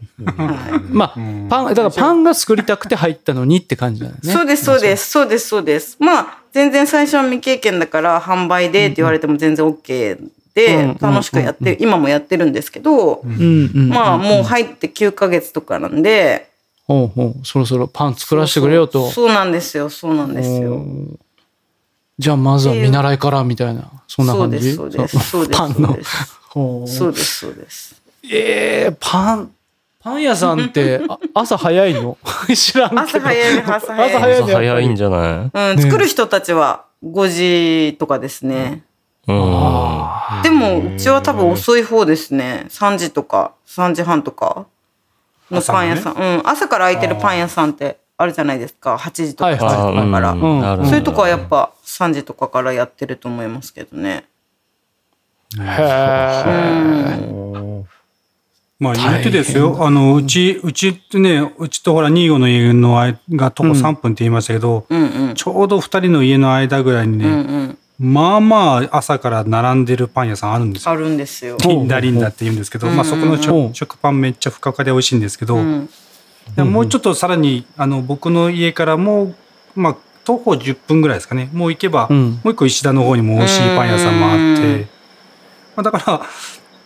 [0.91, 1.13] まあ、
[1.49, 4.19] パン、だからパンが作りたくて入ったのにって感じだよね。
[4.31, 5.97] そうです、そうです、そうです、そうです。
[5.99, 13.21] まあ、全然最初は未経験だから、販売でって言われても全然 OK うんで、楽しくやって、今もやってるんですけど。
[13.23, 16.49] まあ、もう入って9ヶ月とかなんで、
[16.85, 19.03] ほうほう、そろそろパン作らせてくれよと。
[19.11, 20.73] そうそうなんですよ、そうなんですよ。
[20.73, 21.19] うん
[22.17, 24.73] じゃあまずは見習いからみたいな、そんな感じ？
[24.73, 25.57] そうです、そうです、そうです。
[25.57, 25.95] パンのそう。
[25.95, 28.01] ですほうそうです、そうです。
[28.29, 29.51] えー、パン、
[30.09, 32.17] パン屋さんってあ朝早いの？
[32.55, 33.01] 知らんけど。
[33.01, 34.09] 朝早いね、朝早い。
[34.15, 35.71] 朝早い朝早いんじゃない？
[35.73, 38.83] うん、作る人たちは5時とかですね。
[39.27, 39.35] うん。
[40.43, 42.65] でも、うちは多分遅い方ですね。
[42.69, 44.65] 3時とか、3時半とか
[45.51, 46.13] のパン屋さん。
[46.13, 48.95] うん、朝から空いてるパン屋さんってあるじゃないですか。
[48.95, 50.31] 8時とかはい9時とはいかから。
[50.31, 54.25] うんなるほどそういうとこはやっぱ3時とかからやってると思いますけどね。
[55.57, 57.68] へうーん。
[58.79, 59.85] まあ言ってですよ。
[59.85, 65.35] あの、うち、うちってね、うちとほら、ニーゴの家の間が徒歩3分って言いましたけど、うんうん。
[65.35, 67.77] ちょうど二人の家の間ぐらいにね、うんうん。
[67.99, 70.91] まあまあ朝から並んでるパン屋さんあるんですよ。
[70.91, 71.57] あるんですよ。
[71.59, 75.89] リンダリンダって言うんですけど、うんまあそこのうん食食パンめっちゃふかふかで美味しいんですけど、うん。
[76.55, 79.35] でももうちょっとさらに、あの、僕の家からもう、
[79.75, 81.49] まあ、徒歩10分ぐらいですかね。
[81.51, 84.79] もう行けば、うんもう一個石田の方にも美味しいパン屋さんもあって、うん
[85.75, 86.21] まあ、だから、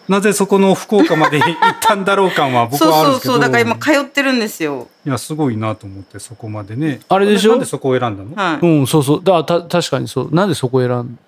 [0.08, 3.34] なぜそこの福岡まで行ったんだろう感は僕そうはあるんですけど。
[3.36, 3.51] そうそう。
[3.51, 4.88] だから今通ってるんですよ。
[5.06, 6.99] いや、すごいなと思って、そこまでね。
[7.08, 7.51] あれでしょ？
[7.51, 8.36] なんでそこを選んだの？
[8.36, 8.66] はい。
[8.66, 9.24] うん、そうそう。
[9.24, 10.36] だた確かにそう。
[10.36, 11.20] なんでそこ選ん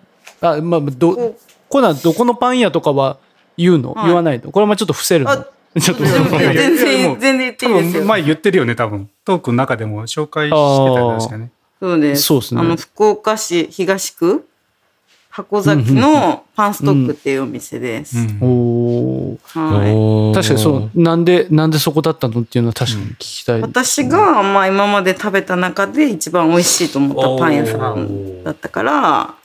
[0.42, 1.38] あ、まあ、ど、こ
[1.70, 3.18] これはどこのパン屋とかは
[3.58, 4.52] 言うの、はい言わないの？
[4.52, 5.32] これもちょっと伏せるの？
[5.32, 5.48] あ
[5.80, 8.02] ちょっとう全然全然言って多いいですよ。
[8.02, 9.10] 分前言ってるよね、多分。
[9.26, 11.52] トークの中でも紹介してたよね確かね。
[11.82, 12.22] そうです。
[12.24, 14.48] そうですねあの、福岡市東区？
[15.36, 18.18] 箱崎のパンストックっていうお店です。
[18.18, 20.34] うんおーはい。
[20.34, 21.02] 確かにそう。
[21.02, 23.62] なんで、なんでそこだったのっていうのは確かに聞きたい。
[23.62, 29.36] 私が、まあ今まで食べた中で一番美味しいと思ったパン屋さんだったから、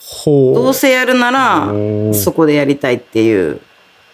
[0.00, 1.68] ほどうせやるなら
[2.12, 3.60] そこでやりたいっていう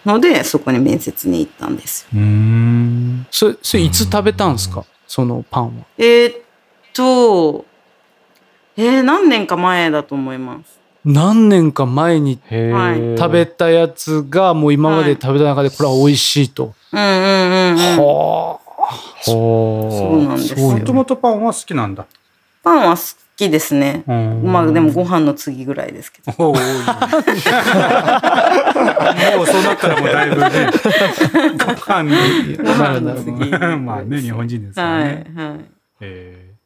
[0.05, 2.09] ので、そこに面接に行ったんですよ。
[2.12, 3.27] うーん。
[3.31, 4.85] それ、それいつ食べたんですか？
[5.07, 5.87] そのパンは。
[5.97, 6.41] えーっ
[6.93, 7.64] と、
[8.77, 10.77] えー、何年か前だと思います。
[11.07, 16.75] 何年か前に食べたやつがもう今まで食べた中でこれは美味しいと。
[16.93, 17.77] うんうんうんうん。
[17.77, 18.59] は
[19.25, 20.59] ほーそうなんですよ。
[20.69, 22.07] もともとパンは好きなんだ。
[22.63, 23.03] パンは好
[23.37, 24.03] きですね。
[24.09, 26.33] うんまあでもご飯の次ぐらいですけど。
[26.39, 26.63] もうそ
[29.59, 30.71] うなったらもうだいぶね、
[31.59, 32.57] ご飯に。
[32.57, 33.51] ご飯の次。
[33.79, 35.25] まあね、日本人ですからはいね。
[35.37, 35.65] はい。
[36.01, 36.57] えー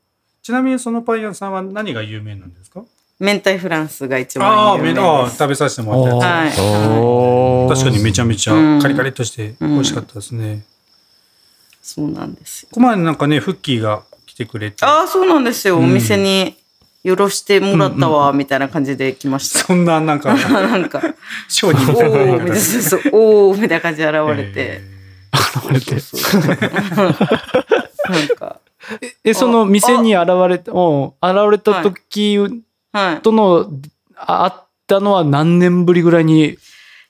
[0.43, 2.80] ちなみにそのパン屋さんは何が有名なんですか？
[3.20, 5.36] 明太フランスが一ああ、番有名でめああす。
[5.36, 6.58] 食べさせてもらったやつ。
[6.58, 6.68] はい。
[6.98, 10.62] おー確かにめちゃめちゃうんカリカリっとして美味しかったですね。
[11.82, 12.68] そうなんですよ。
[12.70, 14.84] ここまでなんかね、フッキーが来てくれて。
[14.86, 15.76] ああ、そうなんですよ。
[15.76, 16.56] うんお店に
[17.02, 19.58] よろしてもらったわ、みたいな感じで来ました。
[19.60, 21.02] そんななんか、 なんか、
[21.48, 22.18] 商人みおたいな
[23.12, 24.50] おー、みたいな感じで現れて。
[24.56, 24.82] え
[25.56, 26.00] 現れて。
[26.00, 26.56] そうそうな
[28.24, 28.60] んか、
[29.24, 32.60] え、その店に現れた、うん、現れた時はい。
[33.22, 33.70] との、
[34.16, 36.51] ああったのは何年ぶりぐらいに。
[36.51, 36.59] い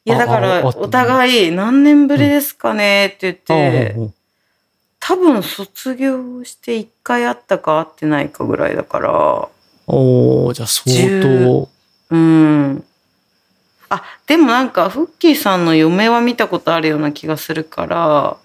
[0.05, 3.07] や、だかあら、お互い何年ぶりですかね？
[3.07, 3.97] って言って、
[4.99, 9.49] 多分卒業して1回会ったか会ってないかぐらいだから、
[9.87, 11.69] おおじゃあ相当。
[12.11, 12.85] うん。
[13.89, 18.37] あ、でもなんか、フッキーさんの嫁は見たことあるような気がするから、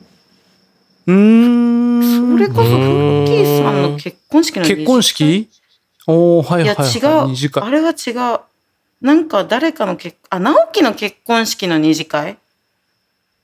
[1.08, 2.36] うーん。
[2.36, 5.50] それこそフッキーさんの結婚式の結婚式？
[6.08, 6.94] おおはいいや、はいはい。
[6.94, 7.28] 違う。
[7.30, 8.40] 二次会あれは違う。
[9.02, 12.38] なんか誰かの結、あ、直樹の結婚式の二次会？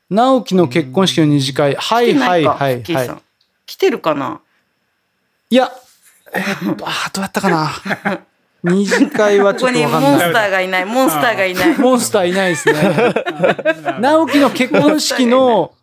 [0.10, 1.76] 直樹の結婚式の二次会。
[1.76, 3.22] はいはいかはいはい。
[3.66, 4.42] 来てるかな？
[5.50, 5.72] いや、
[6.34, 7.72] えーあーどうやったかな？
[8.64, 10.40] 二次会はちょっここにとわかんないモンスタ。
[10.40, 10.86] ーがいない。
[10.86, 11.78] モンスターがいない。
[11.78, 12.76] モンスターいないですね。
[14.00, 15.74] 直樹の結婚式の、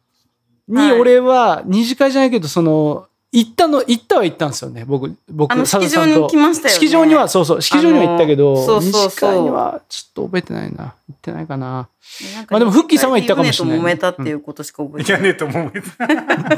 [0.68, 4.84] にはい俺は二次会じゃないけど、その、行ったの、行ったは行ったんですよね。
[4.86, 10.94] 僕、僕、あの佐藤さんと式場に来ましたよね式場には、そうそう、式場には行ったけど、そうそうそうにはちょっと覚えてないな。
[11.08, 11.88] 行ってないかな。
[12.34, 15.22] なんかまあでもフッキーさんは言ったかもしれない湯船と揉めたっていうことしか覚えてない。
[15.22, 15.72] いやねと思う。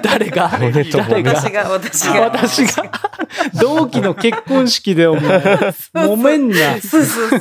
[0.01, 0.49] 誰が？
[0.61, 1.33] 誰が？
[1.33, 2.21] 私が、私が。
[2.21, 2.93] 私が、
[3.61, 6.81] 同期の結婚式でお前、揉めんな。
[6.81, 7.41] そうそうそう。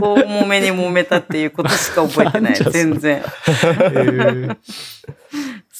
[0.00, 2.54] 大揉めに揉めたっていうことしか覚えてない。
[2.54, 3.22] 全然。
[3.64, 4.56] えー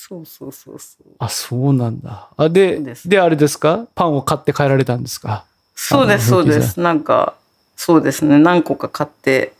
[0.09, 1.07] そうそうそうそう。
[1.19, 2.29] あ、そうなんだ。
[2.37, 3.87] あ、で、そうですで、あれですか？
[3.95, 5.45] パンを買って帰られたんですか？
[5.75, 6.81] そうです、そうです。
[6.81, 7.35] なんか、
[7.77, 8.39] そうですね。
[8.39, 9.53] 何個か買って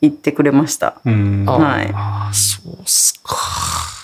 [0.00, 1.00] 行ってくれました。
[1.04, 1.44] うん。
[1.48, 3.34] あはいあ、そうっすか。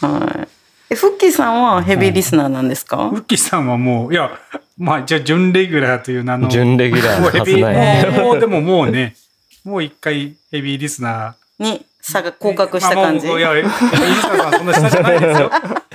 [0.06, 0.48] はい。
[0.90, 4.30] え、フッキーさんはヘビーリスナーなんですか、フッキーさんはもう、いや、
[4.76, 6.48] まあ、じゃあ、準レギュラーという名の。
[6.48, 7.62] 準レギュラーもうヘビ。
[7.62, 9.16] ー、もう、もうでももうね、
[9.64, 11.64] もう一回ヘビーリスナー。
[11.64, 13.70] に、差が降格した感じ、まあいや、ヘビー
[14.08, 15.50] リスナーさんそんな下じゃないですよ。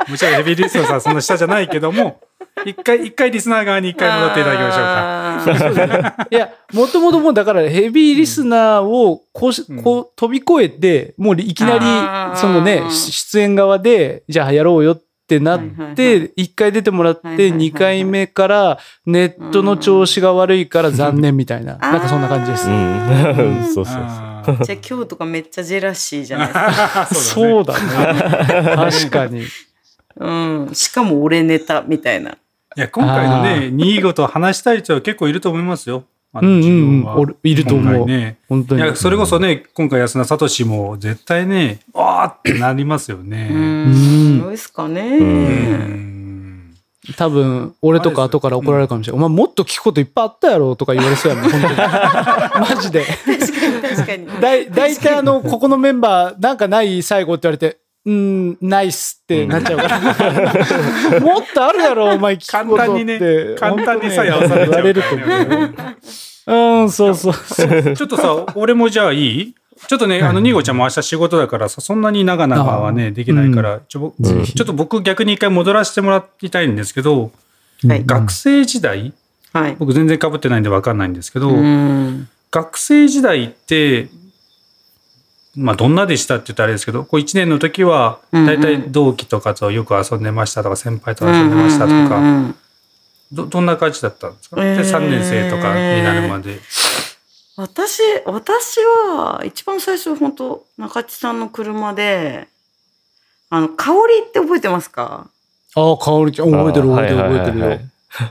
[0.09, 2.19] もちろんヘビーリスナーさんそんな下じゃないけども、
[2.65, 6.11] 一回、一回リスナー側に一回戻っていただきましょうか。
[6.11, 6.27] か。
[6.29, 15.61] いや、もともともうだからヘビーリスナーをこうし、うんこう飛び越えて、もういきなり、そのね、出演側で、じゃあやろうよってなっ
[15.95, 22.73] て、一回出てもらって、はいはいはいはい二回目からネットの調子が悪いから残念みたいな、なんかそんな感じですう。
[22.73, 23.63] ん。
[23.73, 24.30] そうそうそう。
[24.45, 27.05] じゃあ今日とかめっちゃジェラシーじゃないですか。
[27.13, 28.75] そうだね。
[28.75, 29.43] 確かに。
[30.17, 30.69] うん。
[30.73, 32.31] しかも俺ネタみたいな。
[32.31, 32.35] い
[32.75, 36.03] や、今回のあね、新居と話したい人は結構いると思いますよ。
[36.33, 36.69] あのうんうん
[37.03, 38.37] うんいると思うね。
[38.47, 38.81] 本当に。
[38.81, 43.49] いや、それこそね、今回安田聡も絶対ね、あーってなりますよね。
[43.51, 44.39] ううんん。
[44.41, 45.01] どうですかね。
[45.01, 46.10] うんうん。
[47.17, 49.25] 多分、俺とか後から怒られるかもしれない。
[49.25, 51.75] お前もっと聞くこといっぱいあったやろとか言われそうやもん、本当に。
[52.75, 53.03] マジで。
[53.05, 53.25] 確
[53.59, 54.27] かに確かに。
[54.41, 59.99] だい大体あの、ここのメンバー、なんかない最後って言われて、うん、ないっすってなっちゃうから。
[61.21, 62.93] もっとあるやろ、お前聞くことって。
[62.93, 63.19] 簡単にね
[63.57, 66.81] 簡単にさえ合わされちゃうからね言われると思う。
[66.81, 67.95] うん、そうそうそう。
[67.95, 69.55] ちょっとさ、俺もじゃあいい？
[69.87, 77.31] ちょっとね、あの、ニゴちゃんも明日仕事だからさ、そんなに長々はね、できないから、ちょちょっと僕逆に一回戻らせてもらいたいんですけど、
[77.87, 78.05] はい。
[78.05, 79.13] 学生時代、
[79.53, 79.75] はい。
[79.77, 82.29] 僕全然被ってないんで分かんないんですけど、うん。
[82.51, 84.09] 学生時代って、
[85.55, 92.53] まあ、どんなでしたって言ったらあれですけど、こう1年の時は、大体同期とかとよく遊んでましたとか、先輩と遊んでましたとか、
[93.31, 96.59] ど、どんな感じだったんですか、えーで、3年生とかになるまで。
[97.61, 102.47] 私、私は、一番最初、本当中地さんの車で、
[103.49, 103.97] あの、香り
[104.27, 105.27] って覚えてますか？
[105.75, 107.79] ああ、かおりちゃん、覚えてる覚えてる覚えてるよ。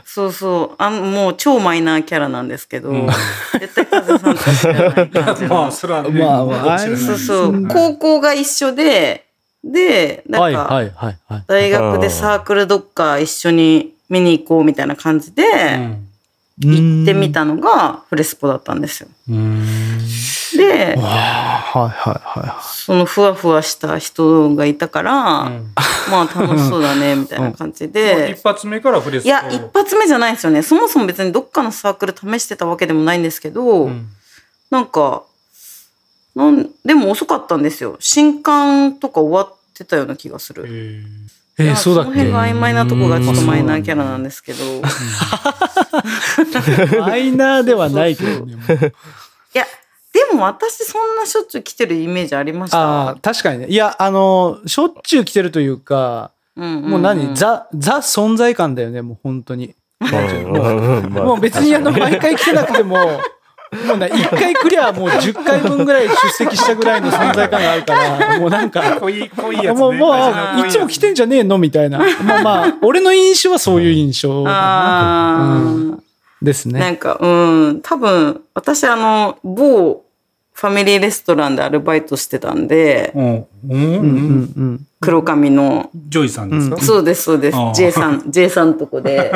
[0.05, 0.75] そうそう。
[0.77, 3.07] あの、もう超マイナーキャラなんですけど、うん
[3.59, 5.49] 絶対風さんと知らない感じの。
[5.55, 7.57] まあ、それはね、まあまあそうそうう。
[7.61, 9.25] ん高校が一緒で、
[9.63, 11.43] で、なんか、はいはいはいはい。
[11.47, 16.07] 大学でサークルどっか一緒に見に行こうみたいな感じで、うん
[16.61, 19.09] 行ってみたのがフレスポだったんですよ。
[19.29, 19.65] うん
[20.57, 25.73] で、はいはいはいはそのふわふわした人がいたから、うん
[26.09, 28.43] まあ楽しそうだね、 みたいな感じで一。
[28.43, 30.61] 発目からフレスいや、一発目じゃないですよね。
[30.61, 34.09] そもそも別にどっかのサークル試してたわけでもないんですけど、うん
[34.69, 35.23] なんか、
[36.33, 37.97] なんでも遅かったんですよ。
[37.99, 41.03] 新刊とか終わってたような気がする。
[41.57, 42.11] えー、そうだっけ？
[42.11, 44.63] その辺が曖昧なとこがちょっとマイナーキャラなんでですけど。
[44.63, 44.81] い
[46.99, 48.55] マイナーではないけどね。
[49.53, 49.65] や、
[50.13, 52.77] でも私そんなしょっちゅう来てるイメージありました。
[52.79, 53.67] ああ、確かにね。
[53.67, 59.75] いや、あの、しょっちゅう来てるというか、うんんんもう何、ザ、ザ存在感だよね、もう本当に。
[59.99, 62.97] うんもう別にあの、毎回来てなくても、
[63.87, 69.79] もうな、一回来りゃもう10回分ぐらい出席したぐらいの存在感があるから、もうなんか、濃い、濃いやつね。
[69.79, 70.11] もう、も
[70.61, 71.57] う、いつも来てんじゃねえの？
[71.57, 71.99] みたいな。
[71.99, 75.99] まあまあ、俺の印象はそういう印象あー
[76.41, 76.79] ですね。
[76.81, 80.03] なんか、うん、多分、私あの、某
[80.53, 83.25] ファミリーレストランでアルバイトしてたんで、うん。
[83.25, 84.87] うんうんうんうん。
[84.99, 87.57] 黒髪の、ジョイさんですか、うんそうです、そうです。
[87.73, 89.31] J さん、J さんとこで、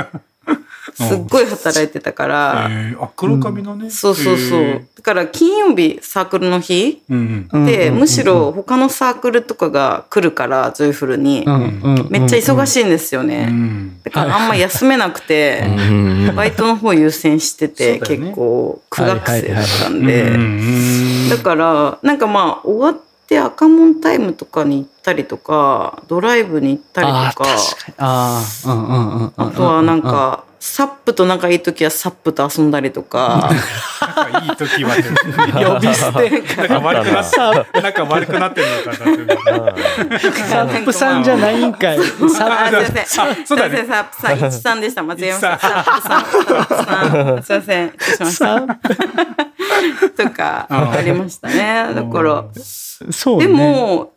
[0.95, 3.03] すっごい働いてたから、えー。
[3.03, 3.89] あ、黒髪のね。
[3.89, 4.59] そうそうそう。
[4.61, 7.65] へだから金曜日サークルの日ーうんうん。
[7.65, 11.45] で、うんむしろ他のサークルとかが来るから、ジョイフルに。
[12.09, 13.47] めっちゃ忙しいんですよね。
[13.47, 14.01] ん。
[14.03, 20.31] だからあんま休めなくて、うんバイトの方優先してて、結構苦学生だったんうんで。
[20.31, 21.29] うん。
[21.29, 27.93] だから、なんかまあ、終わって赤門タイムとかに行っったりとか、ドライブに行ったりとか、あー確かに。
[27.99, 29.33] ああ、うんうんうんうん。
[29.37, 33.51] あとはなんか、サップと仲いい時はサップと遊んだりとか、
[34.01, 35.03] なんかいい時はって。
[35.03, 36.29] 呼び捨て。
[36.57, 37.31] なんか悪くなっ
[37.71, 40.31] て、なんか悪くなってるのかなって。
[40.31, 41.99] サップさんじゃないんかい。
[42.35, 43.87] サあ、ッすいません。
[43.87, 45.03] サップさん、一さんでした。
[45.03, 45.59] 間違えました。
[45.59, 47.43] サップさん、サップさん。
[47.43, 47.91] すいません。
[47.99, 48.65] 失礼しましプ、サた。
[50.25, 51.93] ッとか、ありましたね。
[51.93, 52.59] だから、プ。
[53.11, 53.37] そ。
[53.37, 54.13] で、も、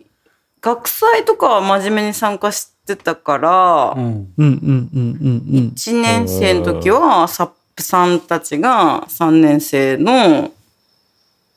[0.61, 4.03] 学祭とかは真面目に参加してたから、うん。
[4.03, 5.73] うんうんうんうんうん。
[5.77, 10.51] 1年生の時は、サップさんたちが3年生の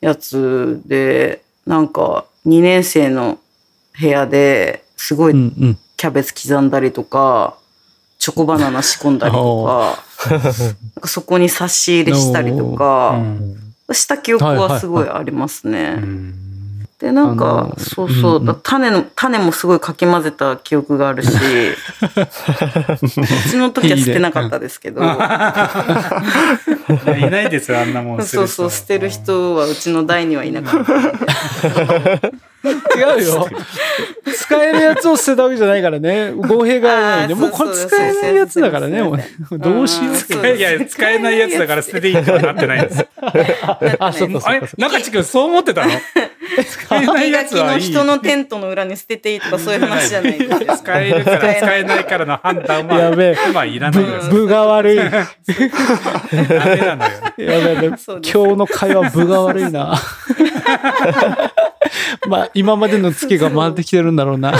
[0.00, 3.38] やつで、なんか2年生の
[3.98, 5.34] 部屋ですごい。
[5.96, 7.56] キャベツ刻んだりとか、
[8.18, 10.42] チョコバナナ仕込んだりとか、 なん
[11.00, 13.56] かそこに差し入れしたりとうか、ん
[13.92, 15.96] した記憶はすごいありますね。
[15.98, 16.51] うん
[17.02, 21.36] で、なんあかの、そうそう、うんうん種の、種もすごいかき混ぜた記憶があるし、 う
[23.50, 25.16] ちの時は捨てなかったですけど、いな
[27.42, 28.22] いですよ、あんなもん。
[28.22, 29.10] そうそう、捨てる。
[29.10, 30.92] 人はうちの代にはいなかった。
[32.96, 33.48] 違うよ。
[34.34, 36.30] 使えるやつを捨てたわけじゃないからね。
[36.32, 37.34] 語弊がないね。
[37.34, 39.02] あーもうこれ使えないやつだからね。
[39.02, 40.10] もうねどうしよ
[40.42, 40.46] う。
[40.56, 43.06] いや、使えないやつだから捨てていいとはなってないんです。
[43.98, 44.60] あ、そうかあ。
[44.76, 45.90] 中地君そう思ってたの？
[46.62, 47.80] 使えないやつはいい。
[47.80, 50.76] 人のテントの裏に捨てていいとかそういう話じゃないですよ。
[50.76, 54.28] 使えるから使えないからの判断は、やべえ今いらないです。
[54.28, 54.96] 部が悪い。
[54.96, 55.20] やダ
[56.66, 57.10] メなのよ。
[57.38, 59.98] べえ今日の会話部が悪いな。
[62.28, 64.54] まあ、今までのツケが回ってきてるんだろうな。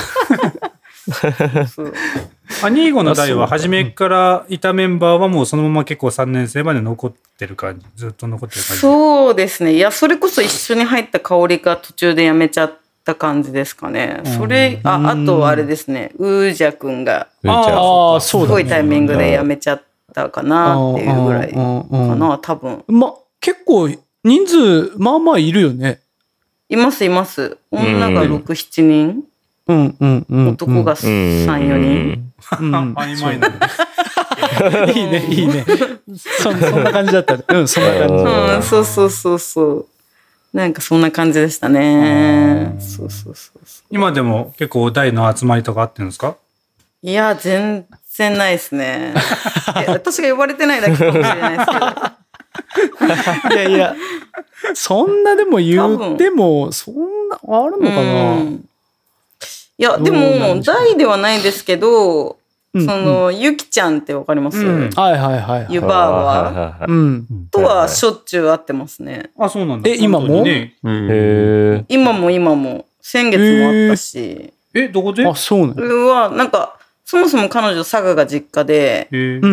[2.62, 8.80] アニーゴの代は初めからいたメンバーはもうそのまま結構3年生まで残ってる感じ、ずっと残ってる感じ。
[8.80, 9.74] そうですね。
[9.74, 12.74] いや、それこそ一緒に入った香りが途中でやめちゃっ
[13.04, 14.20] た感じですかね。
[14.36, 16.12] それ、あ、あとあれですね。
[16.18, 18.20] ウージャくんがうんじゃああ。
[18.20, 19.82] すごいタイミングでやめちゃっ
[20.14, 22.84] たかなっていうぐらいかうんうんうんな、多分。
[22.86, 23.88] ま、結構、
[24.24, 26.01] 人数、まあまあいるよね。
[26.72, 27.58] いますいます。
[27.70, 29.24] 女が6、7人。
[29.68, 30.48] うんうんうん。
[30.48, 32.32] 男が3、4人。
[32.60, 32.74] うん。
[32.74, 33.54] うん曖昧なの。
[34.90, 35.66] いいね、いいね。
[36.16, 37.44] そそんな感じだったね。
[37.48, 38.14] うん、そんな感じ。
[38.14, 39.86] うんうん、そうそうそうそう。
[40.54, 42.74] なんかそんな感じでしたね。
[42.80, 46.36] そうそうそうそ今でも結構大の集まりとかあってるんですか？
[47.02, 47.06] う。
[47.06, 47.84] いや、全
[48.16, 49.12] 然ないですね。
[49.88, 52.21] 私が呼ばれてないだけかもしれないですけど。
[53.50, 53.94] いやいや、
[54.74, 58.64] そんなでも言っても、そんな、あるのかうな、ん。
[59.78, 62.36] いや、でも、大ではないですけど、
[62.74, 64.88] うんその、ゆきちゃんってわかります、うん。
[64.88, 65.66] はいはいはいはい。
[65.68, 66.88] ゆばあは。
[67.50, 69.30] とはしょっちゅう会ってますね。
[69.38, 69.90] あ、そうなんだ。
[69.90, 70.42] え今も？
[70.42, 70.74] ね。
[71.88, 75.26] 今も今も、先月もあったし、え、どこで？
[75.26, 75.82] あ、そうねそ。
[75.82, 79.08] れは、なんか、そもそも彼女佐賀が実家で、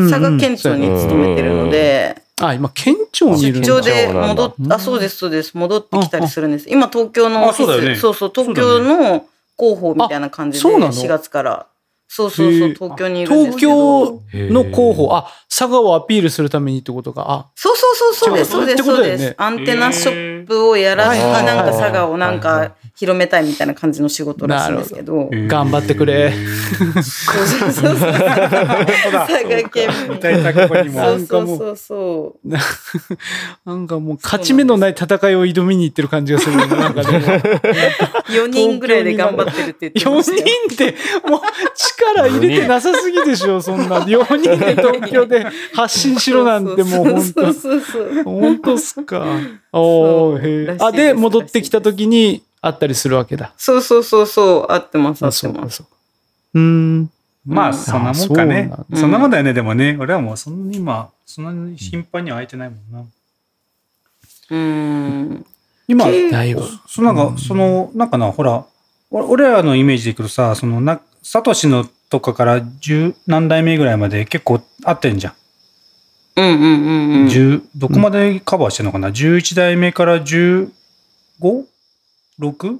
[0.09, 3.81] 佐賀県庁に勤めてるので、あ、今、県庁にいるんだ。
[3.81, 5.57] で戻っあ、そうです、そうです。
[5.57, 6.69] 戻ってきたりするんです。
[6.69, 9.25] 今、東京のオフィス、そうそう、東京の
[9.57, 11.67] 広報みたいな感じで、あそうなの？4月から。
[12.11, 13.61] そうそうそう、東京にいるんです東。
[13.61, 17.25] 京の広報、あ、佐賀をアピールするためにってことか。
[17.29, 19.35] あ、そうそうそう、そうです、そうです、そうです。
[19.37, 25.29] アンテナショップをやらずに、へえなんか佐賀をなんか広めたいみたいな感じの仕事らしいんですけど。
[25.47, 26.31] 頑張ってくれ。
[26.31, 28.11] そうそうそうそう。
[28.11, 28.19] 佐
[29.49, 30.19] 賀県民。
[30.93, 32.49] そうそうそうそう。
[33.65, 36.57] なんかもう、勝ち目のない戦いを挑みに行ってる感じがする。
[36.57, 37.19] なんかでも。
[37.19, 40.47] 4人ぐらいで頑張ってるって言って4ましたよ。
[40.67, 40.95] 人って、
[41.29, 41.41] もう
[41.75, 44.01] 力入れてなさすぎでしょ、そんな。
[44.01, 48.23] 4人で東京で発信しろなんてもう本当そうそうそう。
[48.23, 49.25] 本当っすか。
[49.72, 53.53] おへあ、で、戻ってきた時に会ったりするわけだ。
[53.57, 55.78] そうそうそうそう、合ってます、合あ、ってます。
[55.78, 55.86] そ
[56.55, 57.09] うん。
[57.45, 59.11] まあ、そんなもんかねあそん。
[59.11, 59.53] なもんだよね。
[59.53, 62.99] でもね、俺はもうそんなに今、そんなに頻繁には会えてないもんな。
[63.01, 65.45] うーん。
[65.88, 66.63] 今、だいぶ。
[66.88, 68.65] そのなんか、その、なんかな、ほら、
[69.11, 75.34] 俺俺らのイメージでいくとさ、そのな、サトシのとかから十何代目ぐらいまで結構合ってんじゃん。
[77.75, 82.77] どこまでカバーしてんのかな、?11 代目から 15?6?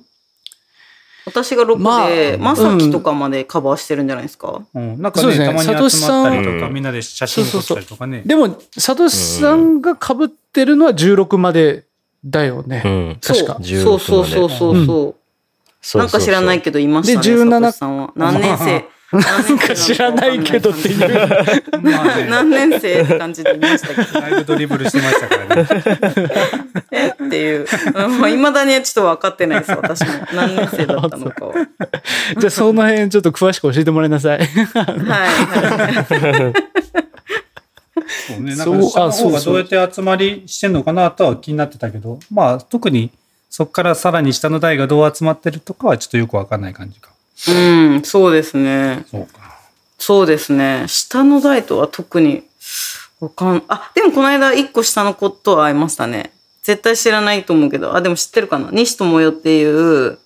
[1.26, 5.01] 私が6まあで、まさきとかまでカバーしてるんじゃないですか、うん。
[5.01, 8.24] なんかね、そうですねたまにサトシ集まったりとか、さんみんなで写真撮ったりとかね。
[8.26, 11.86] でも、サトシさんが被ってるのは16まで
[12.26, 12.82] だよね。
[12.84, 13.18] うん。
[13.22, 15.16] 確かそうそうそうそうそうそう。
[15.82, 18.12] そうなんか知らないけどいましたね、で17サトシさんは。
[18.16, 18.86] 何年生？
[19.12, 20.99] なんか知らないけどっていう。
[21.82, 24.22] まあね、何年生って感じで言いましたけど。
[24.22, 25.68] だいぶドリブルしてましたからね。
[26.91, 27.66] えっていう。
[28.30, 30.07] いまだにはちょっと分かってないです、私も。
[30.34, 31.53] 何年生だったのかは。
[32.38, 34.39] じゃあその辺ちょっと詳しく教えてもらいなさい。
[34.39, 34.47] はい。
[36.20, 36.53] はい
[38.10, 39.32] そうね、なんそうか下のあそう。
[39.32, 39.78] そがどう。
[39.78, 43.12] やって集まりしてんのかなとは気になってたけど、まあ特に
[43.49, 45.16] そこからさらに下の台がどう。
[45.16, 47.10] 集まってるとかはちょっとよくわかんない感じか。
[47.48, 49.06] うん、そうですね。
[49.10, 49.60] そうか。
[49.98, 50.86] そうですね。
[50.88, 52.44] 下の代とは特に、
[53.20, 56.32] わかん、あ、でもこの間一個下の子とは会いましたね。
[56.64, 58.70] 絶対知らないと思うけど、あ、でも知ってるかな？
[58.72, 60.20] 西智代っていう、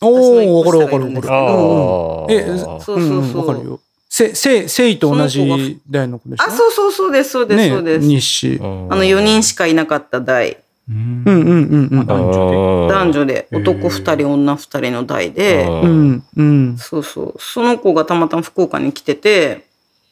[0.00, 2.34] おお、わかるわかるわかる。
[2.34, 2.56] えあ。
[2.56, 3.46] そうそううんそう。
[3.46, 3.80] わかるよ。
[4.08, 6.44] せ、せ、せいと同じ代の子でしょ？
[6.44, 8.06] あ、そうそうそうです、そうです、そうです。
[8.06, 8.56] 西。
[8.56, 10.58] うんあの4人しかいなかった代。
[10.88, 12.06] うんうんうんうんうん。
[12.06, 15.86] 男女男女で、男2人、女2人の代で、う。
[15.86, 16.76] んうん。
[16.78, 17.34] そうそう。
[17.38, 19.66] その子がたまたま福岡に来てて、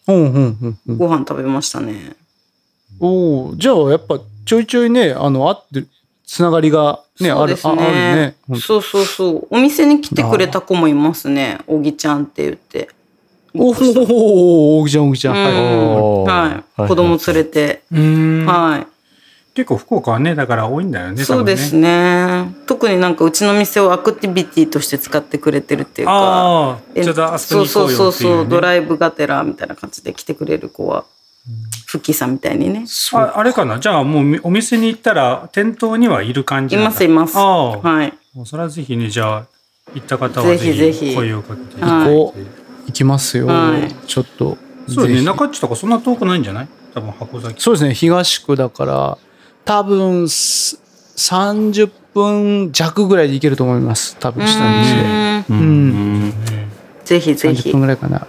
[0.07, 0.99] うんうんうんうん。
[0.99, 2.17] ご飯食べましたね。
[3.01, 5.89] おお、じゃあやっぱちょいちょいね、あの、あってる、
[6.27, 8.59] つながりがね、ある、ああるねね。。
[8.61, 9.47] そうそうそう。
[9.51, 11.59] お店に来てくれた子もいますね。
[11.67, 12.89] おぎちゃんって言って。
[13.57, 15.35] おお、おぎちゃんおぎちゃん。
[15.35, 16.79] はい。
[16.79, 16.89] はい。
[16.89, 17.83] 子供連れて。
[17.93, 18.94] うんはい。
[19.55, 22.45] 結構福岡はね、だから多いんだよね、そうですね。
[22.45, 22.55] ね。
[22.67, 26.13] 特になんかうちの店をアクティビティとして使ってくれてるっていうか。
[26.13, 27.97] ああ、えちょっとあそこに行こうよっていう、ね。
[27.97, 31.05] そうそうそうドライブがてらみたいな感じで来てくれる子は、
[31.87, 32.85] フッキーさんみたいにね。
[33.13, 37.39] ああれかなじゃあもうみお店に行ったら店頭にはいる感じいますいます。
[37.39, 38.13] ああ、はい。
[38.35, 39.47] もうそれはぜひね、じゃあ
[39.95, 41.85] 行った方はぜひぜひ声をかけて。
[41.85, 42.41] はいこう、
[42.87, 43.93] 行きますよはい。
[44.09, 44.59] ちょっと。
[44.89, 46.69] そうね、ぜひ中地とかそんな遠くないんじゃない？
[46.93, 47.63] 多分箱崎。
[47.63, 49.19] そうですね、東区だから、
[49.65, 50.81] 多分す
[51.17, 54.17] 30分弱ぐらいで行けると思います。
[54.19, 55.45] 多分下道で。
[55.51, 55.63] うんう
[56.29, 56.33] ん。
[57.05, 57.81] ぜひぜ30ひ分。
[57.83, 58.27] ぐらいかな。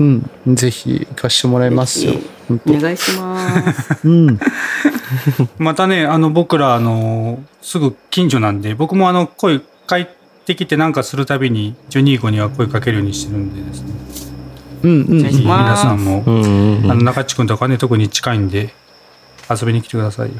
[0.00, 0.30] うん。
[0.46, 2.14] ぜひ行かしてもらいますよ
[2.50, 3.96] お願いします。
[4.02, 4.38] 当うん。
[5.58, 10.06] またね、あの、僕ら、あの、すぐ近所なんで、僕もあの、声、帰っ
[10.46, 13.86] てきてなんかするたびに、ジョニーゴには声かけるようにしてるんでですね。
[14.82, 18.72] うんうんぜひ皆さんも、うんうんあの、中地君とかね、特に近いんで、
[19.50, 20.34] 遊びに来てくださいよ。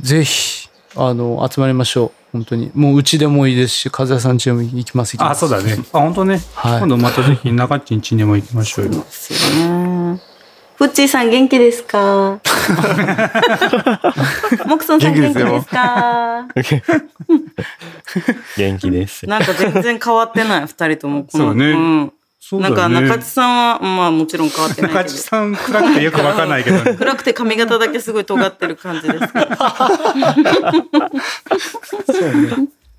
[0.00, 2.10] ぜひ、あの、集まりましょう。
[2.32, 2.70] 本当に。
[2.74, 5.16] もううちでもいいですし、和也さん家でも行きます。
[5.16, 5.76] 行きまあ、すそうだね。
[5.92, 6.40] あ、本当ね。
[6.54, 8.90] はい今度またぜひ中地ん家にも行きましょうよ。
[8.92, 10.20] ですよね。
[10.76, 12.40] ふっちーさん元気ですか？
[14.66, 16.48] モクソンさん元気ですか？
[18.56, 19.26] 元気です。
[19.26, 21.24] なんか全然変わってない、二人とも。
[21.24, 22.12] このそうねん
[22.52, 23.08] なんかそうだよね。
[23.08, 25.02] 中地さんは、まあもちろん変わってないけど。
[25.04, 26.94] 中地さん暗くてよくわかんないけどね。
[26.98, 29.46] 暗くて髪型だけすごい尖ってる感じですけど。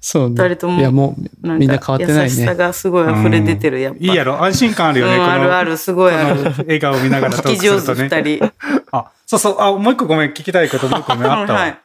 [0.02, 0.36] そうね。
[0.44, 2.56] 二人ともいや、もう、みんな変わってない優しさね。
[2.56, 4.00] がすごい溢れ出てる、やっぱ。
[4.00, 5.24] いいやろ、安心感あるよね、うん。
[5.24, 6.44] あるある、すごいある。
[6.58, 8.22] 笑顔を見ながらトー聞き上手クするとね。
[8.24, 8.54] 二人。
[8.92, 11.60] あ、そうそう、あ、もう一個ごめん、聞きたいこともう一個ね、あったわ。
[11.60, 11.78] はい。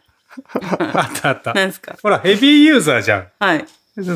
[0.94, 1.54] あったあった。
[1.54, 1.96] 何ですか？
[2.02, 3.24] ほら、ヘビーユーザーじゃん。
[3.38, 3.64] はい。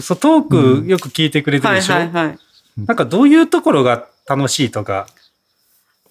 [0.03, 2.38] そう、トークよく聞いてくれてるはいでしょ、はいはい。
[2.77, 5.07] なんかどういうところが楽しいとか？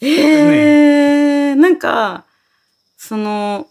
[0.02, 2.26] ええなんか、
[2.98, 3.68] その、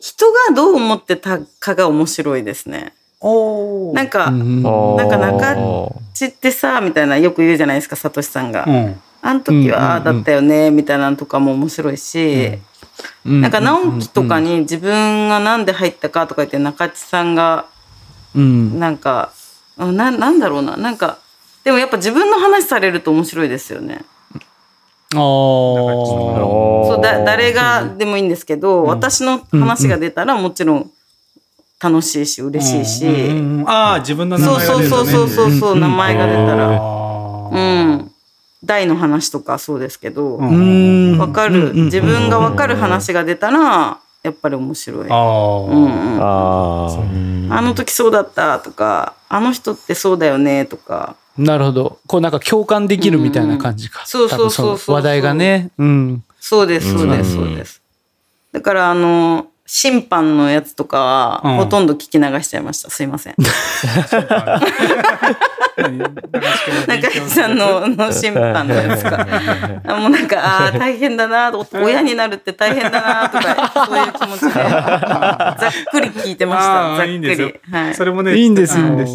[0.00, 2.94] 人がどう思ってたかが面白いですね。
[3.20, 5.56] おなんか、うんなんか中
[6.14, 8.64] ちってさ、みたいなよく言うじゃないですか、サトシさんが。
[8.66, 9.00] うん。
[9.22, 12.58] あの時はだったよね、みたいなのとかも面白いし、
[13.24, 17.66] なんか直樹とかに自分がなんで入ったかとか言って中地さんが
[18.34, 18.78] うん。
[18.78, 19.32] なんか、
[19.78, 21.18] あななんだろうな、なんか、
[21.66, 24.04] でもやっぱ自分の話されると面白いですよね。
[25.14, 25.18] ああ。
[25.18, 30.88] そうだ誰がでもいいんですけど、私の話が出たらもちろん
[31.82, 35.10] 楽しいし嬉しいし、うんうんうんああ、自分の名そう前が出るとね。
[35.10, 38.12] そうそうそうそうそう、うん名前が出たあら、ーうん、
[38.64, 41.32] 大の話とかそうですけど、わ、うんうん。
[41.32, 45.06] かる、うん自分がわかる話が出たらやっぱり面白い。
[45.10, 46.94] あーうんうん、ああ。
[46.94, 51.98] うんあの時そうだったとか、あの人ってそうだよねとか、なるほど。
[52.06, 54.04] こうなんか共感できるみたいな感じか。
[54.06, 55.70] そうそうそうそう話題がね。
[55.78, 56.24] うん。
[56.40, 57.82] そうです、そうです、うんそうです。
[58.52, 62.90] だから、あの、審判のやつとかは、うんほとんど聞き流しちゃいました。
[62.90, 63.34] すいません。
[66.86, 69.26] 中井さんのの審判のやつか。
[69.84, 76.94] あ もうなんか、ああー、大変だなと、親になるって大変だなとか、そういう気持ちで、 ざっくり聞いてました。
[76.94, 77.54] あざっくり。
[77.70, 77.94] はい。
[77.94, 79.12] それもね、いいんですいいんです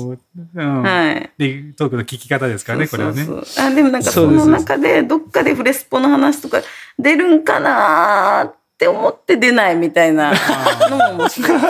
[0.55, 0.83] うん。
[0.83, 1.29] はい。
[1.37, 3.23] で、トークの聞き方ですからね、これはね。
[3.23, 6.61] そうそうそうあでもなんかその中でどっかでフレスポの話とか
[6.99, 10.34] 出るんかなーって思って出ないみたいな
[10.89, 11.61] のも面白い。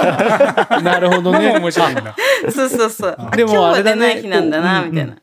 [0.81, 1.57] なるほどね。
[1.59, 2.15] 面白いんだ。
[2.49, 3.17] そうそうそう。
[3.35, 5.17] でも今日はあれだね出ない日なんだなみたいな。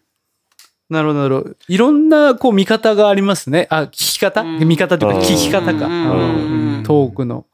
[0.90, 1.54] なるほど、なるほど。
[1.66, 3.68] いろんな、こう、見方がありますね。
[3.70, 5.86] あ、聞き方、うん見方というか、うん聞き方か。
[5.86, 7.46] うんうんトークの。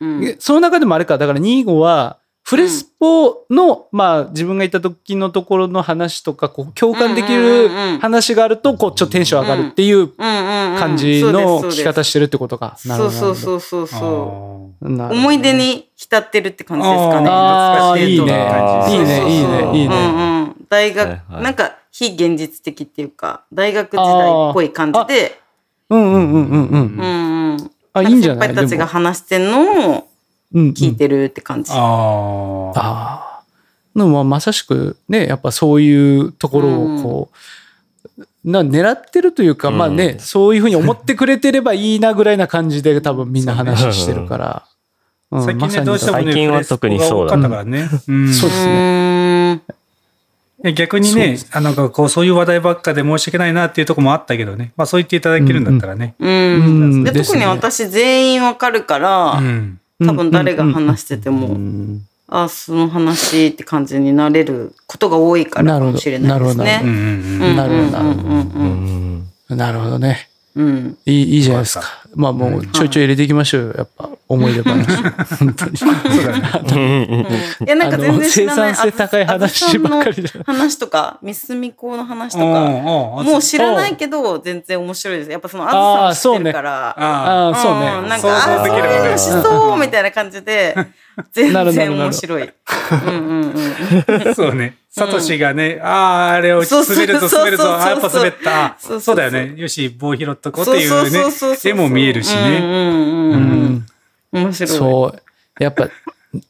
[0.00, 2.17] うんでその中でもあれか、だから2号は、
[2.48, 12.78] フレスポの、まあ、自分がいた時のところの話とか、こう、共感できうんる話があると、こう、ちょっとテンション上がるっていう感感じの聞き方してるってことか。
[12.86, 13.14] なるほど。
[13.14, 17.26] そうそうそうそう思い出に浸ってるって感じですかね。
[17.26, 18.32] 懐かしといいね
[18.88, 19.94] いいね、いいね、いいね。
[19.94, 21.42] うんうん、大学、はいはい。
[21.42, 25.38] なんか非現実的っていうか大学時代っぽい感じで、
[25.90, 26.78] うんうんうんうんうん。
[26.78, 28.48] うんうん、あ、いいんじゃない？
[28.48, 30.02] 先輩たちが話してんのをうんうん
[30.52, 31.72] 聞いてるって感じ。
[31.72, 32.72] ああ。
[32.74, 33.42] ああ。
[33.94, 44.62] でもまあまさしくね、やっぱそういうところをこう、な狙ってるというか、うんまあね、そういうふうに思ってくれてればいいなぐらいな感じで 多分みんな話してるから。
[44.64, 44.78] うん
[45.30, 47.90] 最近ね、どうしてもね、最近は特にそうだね。
[48.08, 49.62] うんそうですね
[50.72, 54.72] 逆にね、あなんかこう、そういう話題ばっかで申し訳ないなっていうところもあったけどね。
[54.74, 56.14] まあそう言っていただけるんだったらね。
[56.18, 56.34] うんう
[56.96, 59.80] んで特に私全員わかるから、うん。
[60.04, 66.82] 多分誰が話してても、うんあその話って感じになれることが多いからかもしれないですなね。
[67.56, 67.90] なるほど。
[67.90, 69.56] なるほど。
[69.56, 70.27] なるほどね。
[70.58, 71.84] うんうんいいいいじゃないですか。
[72.16, 73.74] まあもうちょいちょい入れていきましょうよ。
[73.78, 75.02] やっぱ思い出話。
[75.38, 75.76] 本当に。
[75.76, 76.50] そうだね。
[77.60, 88.08] うんいやなんか全然知らない生産性高い話ばっかりであずさんの話とかミスミコの話とかももう知らないけど全然面白いですやっぱそのあずさん知ってるからあああ、そううんね。
[88.08, 90.74] なん想かあそういうのしそうみたいな感じで
[91.32, 92.42] 全然面白い
[93.06, 94.76] うんうんうんあ、 そうね。
[94.98, 98.64] サトシがね、ああ、あれをそうそう滑るぞ、滑るぞ、やっぱ滑った。
[98.66, 99.00] あそうそうそう。
[99.00, 99.54] そうだよね。
[99.56, 100.64] よし、棒拾っとこう。
[100.64, 102.58] っていそうそううそうそうね、絵も見えるしね。
[102.60, 103.74] うんうんうんううん。
[103.74, 103.86] ん。
[104.32, 104.68] 面白い。
[104.68, 105.62] そう。
[105.62, 105.88] やっぱ、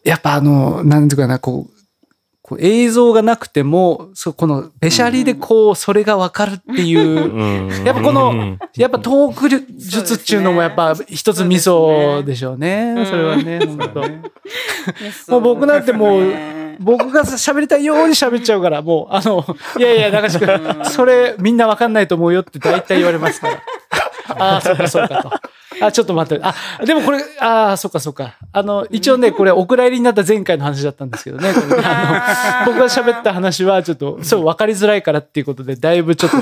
[0.04, 1.78] やっぱあの、なんていうかな、こう、
[2.42, 7.84] こう映像がなくても、そうこの、べしゃりでこう、それがわかるっていう、うん。
[7.84, 13.04] やっぱこの、やっぱトーク術っていうのもやっぱ一つミソでしょうね。
[13.06, 13.78] それはね、本
[15.26, 19.44] 当 もう僕なんてもうね僕が喋りたいように喋っちゃうから、もう、あの、
[19.78, 23.62] いやいや、中志君、それみんなわかんないと思うよって大体言われますから。
[24.38, 25.30] ああ、そうかそうかと。
[25.80, 26.44] あ、ちょっと待って。
[26.44, 26.54] あ、
[26.84, 28.36] でもこれ、ああ、そうかそうか。
[28.52, 31.52] あの、一応ね、これお蔵入りになった前回の話だったんですけどね。
[31.52, 36.36] これねあの僕が喋った話はちょっと、そう、分かりづらいからっていうことで、だいぶちょっと、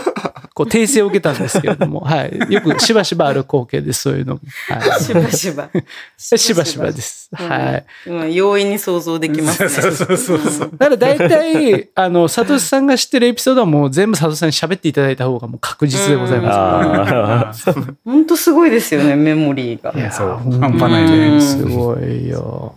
[0.55, 2.53] こう、訂正を受けたんですけれども、はい。
[2.53, 4.41] よくしばしばある光景です、そういうのも。
[4.68, 5.01] はい。
[5.03, 5.68] しばしば
[6.16, 7.28] しばしばです。
[7.34, 7.84] はい。
[8.07, 10.70] うん容易に想像できますねそうそうそうそう。
[10.76, 17.70] だから大体、あの、サトシさんが知ってるエピソードはもう全部サトシさんに喋っていただいた方がもう確実でございます。
[17.70, 17.74] あ
[18.05, 20.29] 本当すごいですよねメモリーがいやそう。
[20.61, 21.41] 半端ないね。
[21.41, 22.77] すごいよ。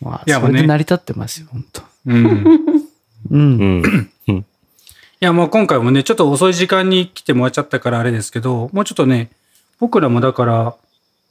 [0.00, 1.82] まあ、それで成り立ってますよ、本当。
[2.06, 2.44] うん。
[3.30, 4.10] うん。
[4.28, 4.36] うん。
[4.36, 4.44] い
[5.20, 9.30] や、もう今回もね、ちょっと遅い時間に来てもらっちゃったからあれですけど、もうちょっとね、
[9.78, 10.74] 僕らもだから、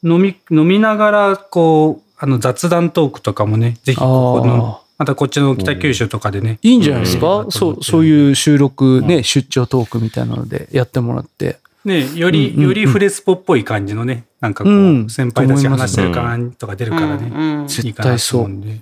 [0.04, 7.52] 飲み、飲みながら、こう、あの雑談トークとかもね、ぜひここの、またこっちの北九州とかでね、いいんじゃないですうかん。
[7.52, 11.60] そう、そういう収録ね、出張トークみたいなのでやってもらって。
[11.86, 12.68] ね、より、うんうんうん。
[12.68, 15.10] よりフレスポっぽい感じのね、なんかこう、うん。
[15.10, 18.42] 先輩たちが話してる感とか出るからね、いいかな対そう。
[18.42, 18.62] と思うん。
[18.62, 18.70] で。
[18.70, 18.80] うん。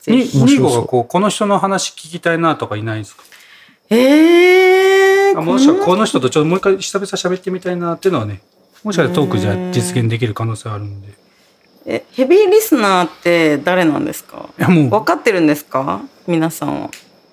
[0.00, 0.46] ぜに、ひ面白そう。
[0.46, 3.22] ニーゴがこう、この人の話聞きたいなとかいないですか？
[3.90, 6.20] えー、あもしくはこの人？
[6.20, 8.40] とちょっともう一回久々喋ってみたいなっていうのはね、
[8.84, 11.08] もしかしたらトークじゃ実現できる可能性あるんで。
[11.84, 14.48] えヘビーリスナーって誰なんですか？
[14.58, 16.00] いやもう、分かってるんですか？
[16.26, 16.90] 皆さんは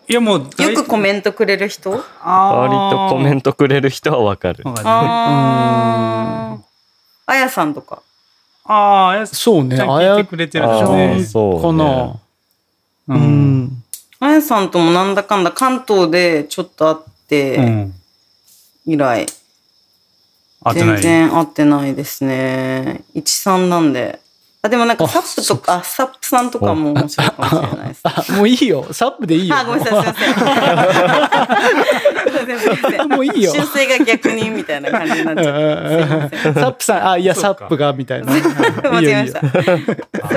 [0.10, 1.92] いやもう、よくコメントくれる人？
[1.92, 4.64] 割とコメントくれる人はわかる。
[4.64, 4.70] ト。
[4.70, 6.62] ああー
[7.28, 8.02] あやさんとか？
[8.66, 11.24] あー、やすそうね、あやくれてるでしあーょね。
[11.24, 12.16] そうね。
[13.08, 13.14] う。
[13.14, 13.84] うんん。
[14.20, 16.98] あやさんともなんだかんだ関東でちょっと会っ
[17.28, 17.94] てうん。
[18.88, 19.38] 以来、全
[20.64, 21.02] 合ってない。
[21.04, 24.20] 然会ってないですね13なんで
[24.62, 28.86] あでもなんかあサップとかあサップさんとかも面白いかもしれないですあ、もういいよ。
[28.92, 29.56] サップでいいよ。
[29.56, 30.34] あ、ごめんなさい、すいません。
[30.34, 30.40] す
[32.28, 33.10] いません、すいません。
[33.10, 36.38] もういいよ修正が逆にみたいな感じになっちゃって。
[36.38, 36.54] すいません。
[36.56, 38.34] サップさん、あ、いや、サップが、みたいな。
[38.34, 39.40] 間違えました。
[39.40, 39.48] サ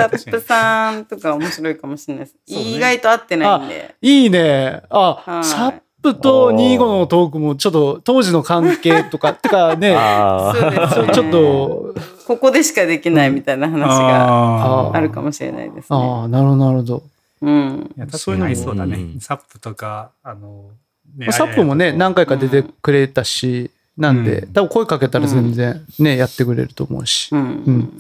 [0.07, 2.37] ップさんとか面白いかもしれないです。
[2.47, 3.97] 意外と合ってないんで。
[4.01, 4.83] いいね。
[4.89, 11.95] あ、はいサップと25のトークもちょっと当時の関係とか、 てかね、あそうですねそう ちょっと、
[12.27, 15.87] ここでしかできないみたいな話があるかもしれないですね。
[15.91, 17.03] ああ、なるほど、なるほど。
[17.43, 17.91] うん。
[17.97, 19.21] いや、確かに合いそうだねうん。
[19.21, 20.65] サップとか、あの、
[21.17, 27.29] ねサップもね、何回か出てくれたし、なんで、うん多分声かけたら全然ね、やってくれると思うし。
[27.33, 27.93] ううんん。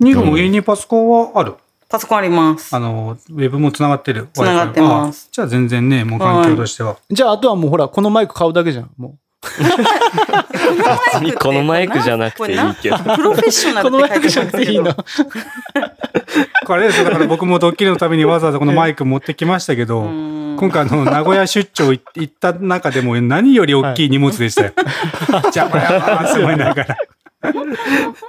[0.00, 1.54] ニーゴも家にパソコンはある。
[1.92, 2.74] パソコンあります。
[2.74, 4.28] あの、ウェブもつながってる。
[4.32, 6.96] 繋がってますあじゃあ全然ね、もう環境としては。
[7.10, 8.90] じゃあ、あとはもうほら、このマイク買うだけじゃん。
[8.96, 12.96] も別 にこのマイクじゃなくていいけど。
[12.96, 14.96] プロフェッショナルってのマイ書いてますけどクじゃなくていいの。
[16.64, 24.72] これですよだから僕もドッキリのためにわざわざこのマイク持ってきましたけど、うん今回あの、名古屋出張行行った中でも何より大きい荷物でしたよ。
[25.52, 26.96] じゃあ、これは、すごいながら。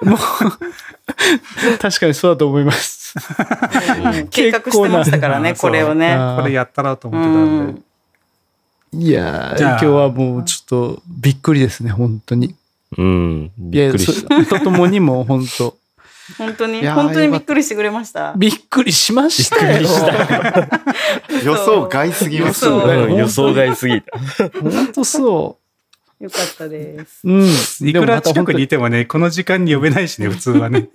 [0.01, 3.02] もう、確かにそうだと思います。
[3.15, 6.17] うん計画してましたからね、これをね。
[6.37, 8.99] これやったなと思うってたんで。
[8.99, 9.01] ん。
[9.01, 12.55] いやーじゃあ今日はもうちょっとびっくりですね、本当に。
[12.97, 13.51] うん。
[13.57, 14.43] いびっや、くりした。
[14.45, 15.75] そとともにもう本当、
[16.37, 18.33] 本当に、本当にびっくりしてくれました？
[18.37, 19.87] びっくりしましたよ。
[21.43, 22.65] 予想外すぎます。
[22.65, 24.17] 予想外うん予想外すぎた。
[24.61, 25.57] 本当そ
[26.23, 27.27] よかったです。
[27.27, 27.31] う。
[27.31, 27.89] うん。
[27.89, 30.87] いくら近くににいてもね、この時間に呼べないしね、 普通はね。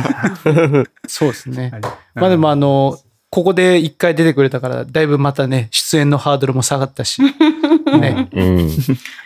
[1.06, 1.70] そうですね。
[1.72, 1.80] はい
[2.14, 7.22] まあでもあの、ここで一回出てくれたから、だいぶまたね、出演のハードルも下がったし。
[8.00, 8.28] ね。
[8.32, 8.60] うん。
[8.68, 8.70] い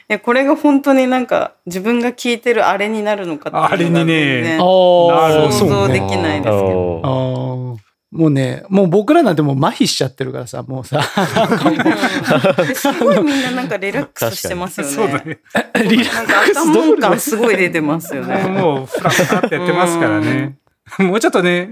[0.08, 7.78] や、これが本当になんか自分が聞いてるあれになるのかっていうのがあれにね想像できないですけど。
[8.14, 11.02] もうね、もう僕らなんてもう麻痺しちゃってるからさ、もうさ、
[12.64, 14.92] ですごいみんななんかリラックスしてますよね。
[14.94, 15.40] そうだね。
[15.90, 18.44] リラなんか頭感すごい出てますよね。
[18.46, 20.54] もう、ふらふらってやってますからね。
[21.01, 21.70] もうちょっとね、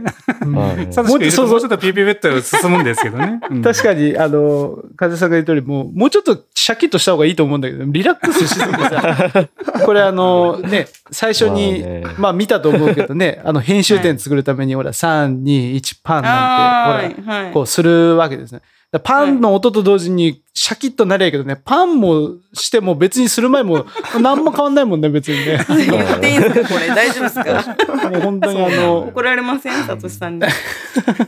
[0.55, 0.93] はい。
[0.93, 3.41] サトシ君いるともうちょっとピーピーベッド進むんですけどね。
[3.51, 3.63] うん。
[3.63, 9.49] 確かに、あの、風さんが言ったよりも、もうちょっとシャキッとした方がいいと思うんだけど、リラックスしすぎてさ、
[9.85, 12.05] これあの、ね、最初に、まあね。
[12.19, 18.63] まあ見たと思うけどね、あの、編集点作るために、ほら、3、2、1、パンなんて、ほら、こうするわけですね。
[19.01, 23.87] パンの音と同時にシャキッとなりゃいいけどね、パンもしても別にする前も
[24.21, 25.65] 何も変わんないもんね、別にね。
[25.67, 28.11] 言っていいんですかこれ大丈夫ですか？
[28.11, 29.83] もう本当にあの、怒られません？
[29.85, 30.45] サトシさんに。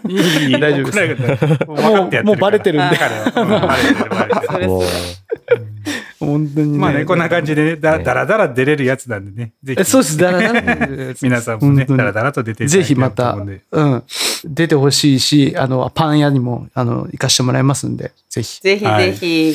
[0.08, 2.96] いいいい大丈夫ですもうもうバレてるんで。
[2.98, 4.46] 彼はうんバレてるバレてる。
[4.46, 5.73] それそれ。
[6.20, 6.78] 本当にね。
[6.78, 9.52] まあね、こんな感じでね、だだらだら出れるやつなんでね。
[9.62, 10.88] ぜひ、えそうです、だらだら。
[11.22, 14.02] 皆さんもね、本当にだらだらと出ていただぜいてひまた、うん
[14.46, 18.60] 出てほしいし、あの、パン屋にも、あの、行かしてもらいますんで、ぜひ。
[18.60, 19.54] ぜひぜひ。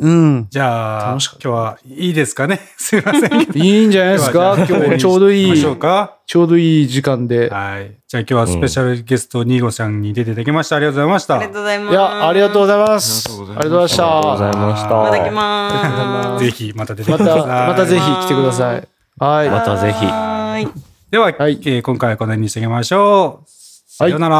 [0.00, 0.46] うん。
[0.50, 2.60] じゃあ、今日はいいですかね？
[2.78, 3.42] すいません。
[3.54, 4.56] いいんじゃないですか？
[4.66, 6.16] 今日ちょうどいい行きましょうか。
[6.26, 7.48] ちょうどいい時間で。
[7.50, 7.96] はい。
[8.06, 10.76] じゃあ今日はスペシャルゲスト、ニーゴさんに出ていただきました。
[10.76, 11.36] ありがとうございました。
[11.36, 11.92] ありがとうございます。
[11.92, 13.28] いや、ありがとうございます。
[13.28, 14.06] ありがとうございますありがとうございました。
[14.06, 16.30] ありがとうございましたまた来ありがとうございま。
[16.32, 17.68] ますぜひまた出てまた、ください。
[17.68, 18.88] またぜひ来てください。
[19.18, 19.50] はい。
[19.50, 20.68] またぜひはーい。
[21.10, 23.48] では、はいえー今回はこの辺にしておきましょう。
[23.48, 24.36] さようなら。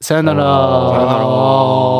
[0.00, 0.40] さよなら。
[0.40, 1.93] さよなら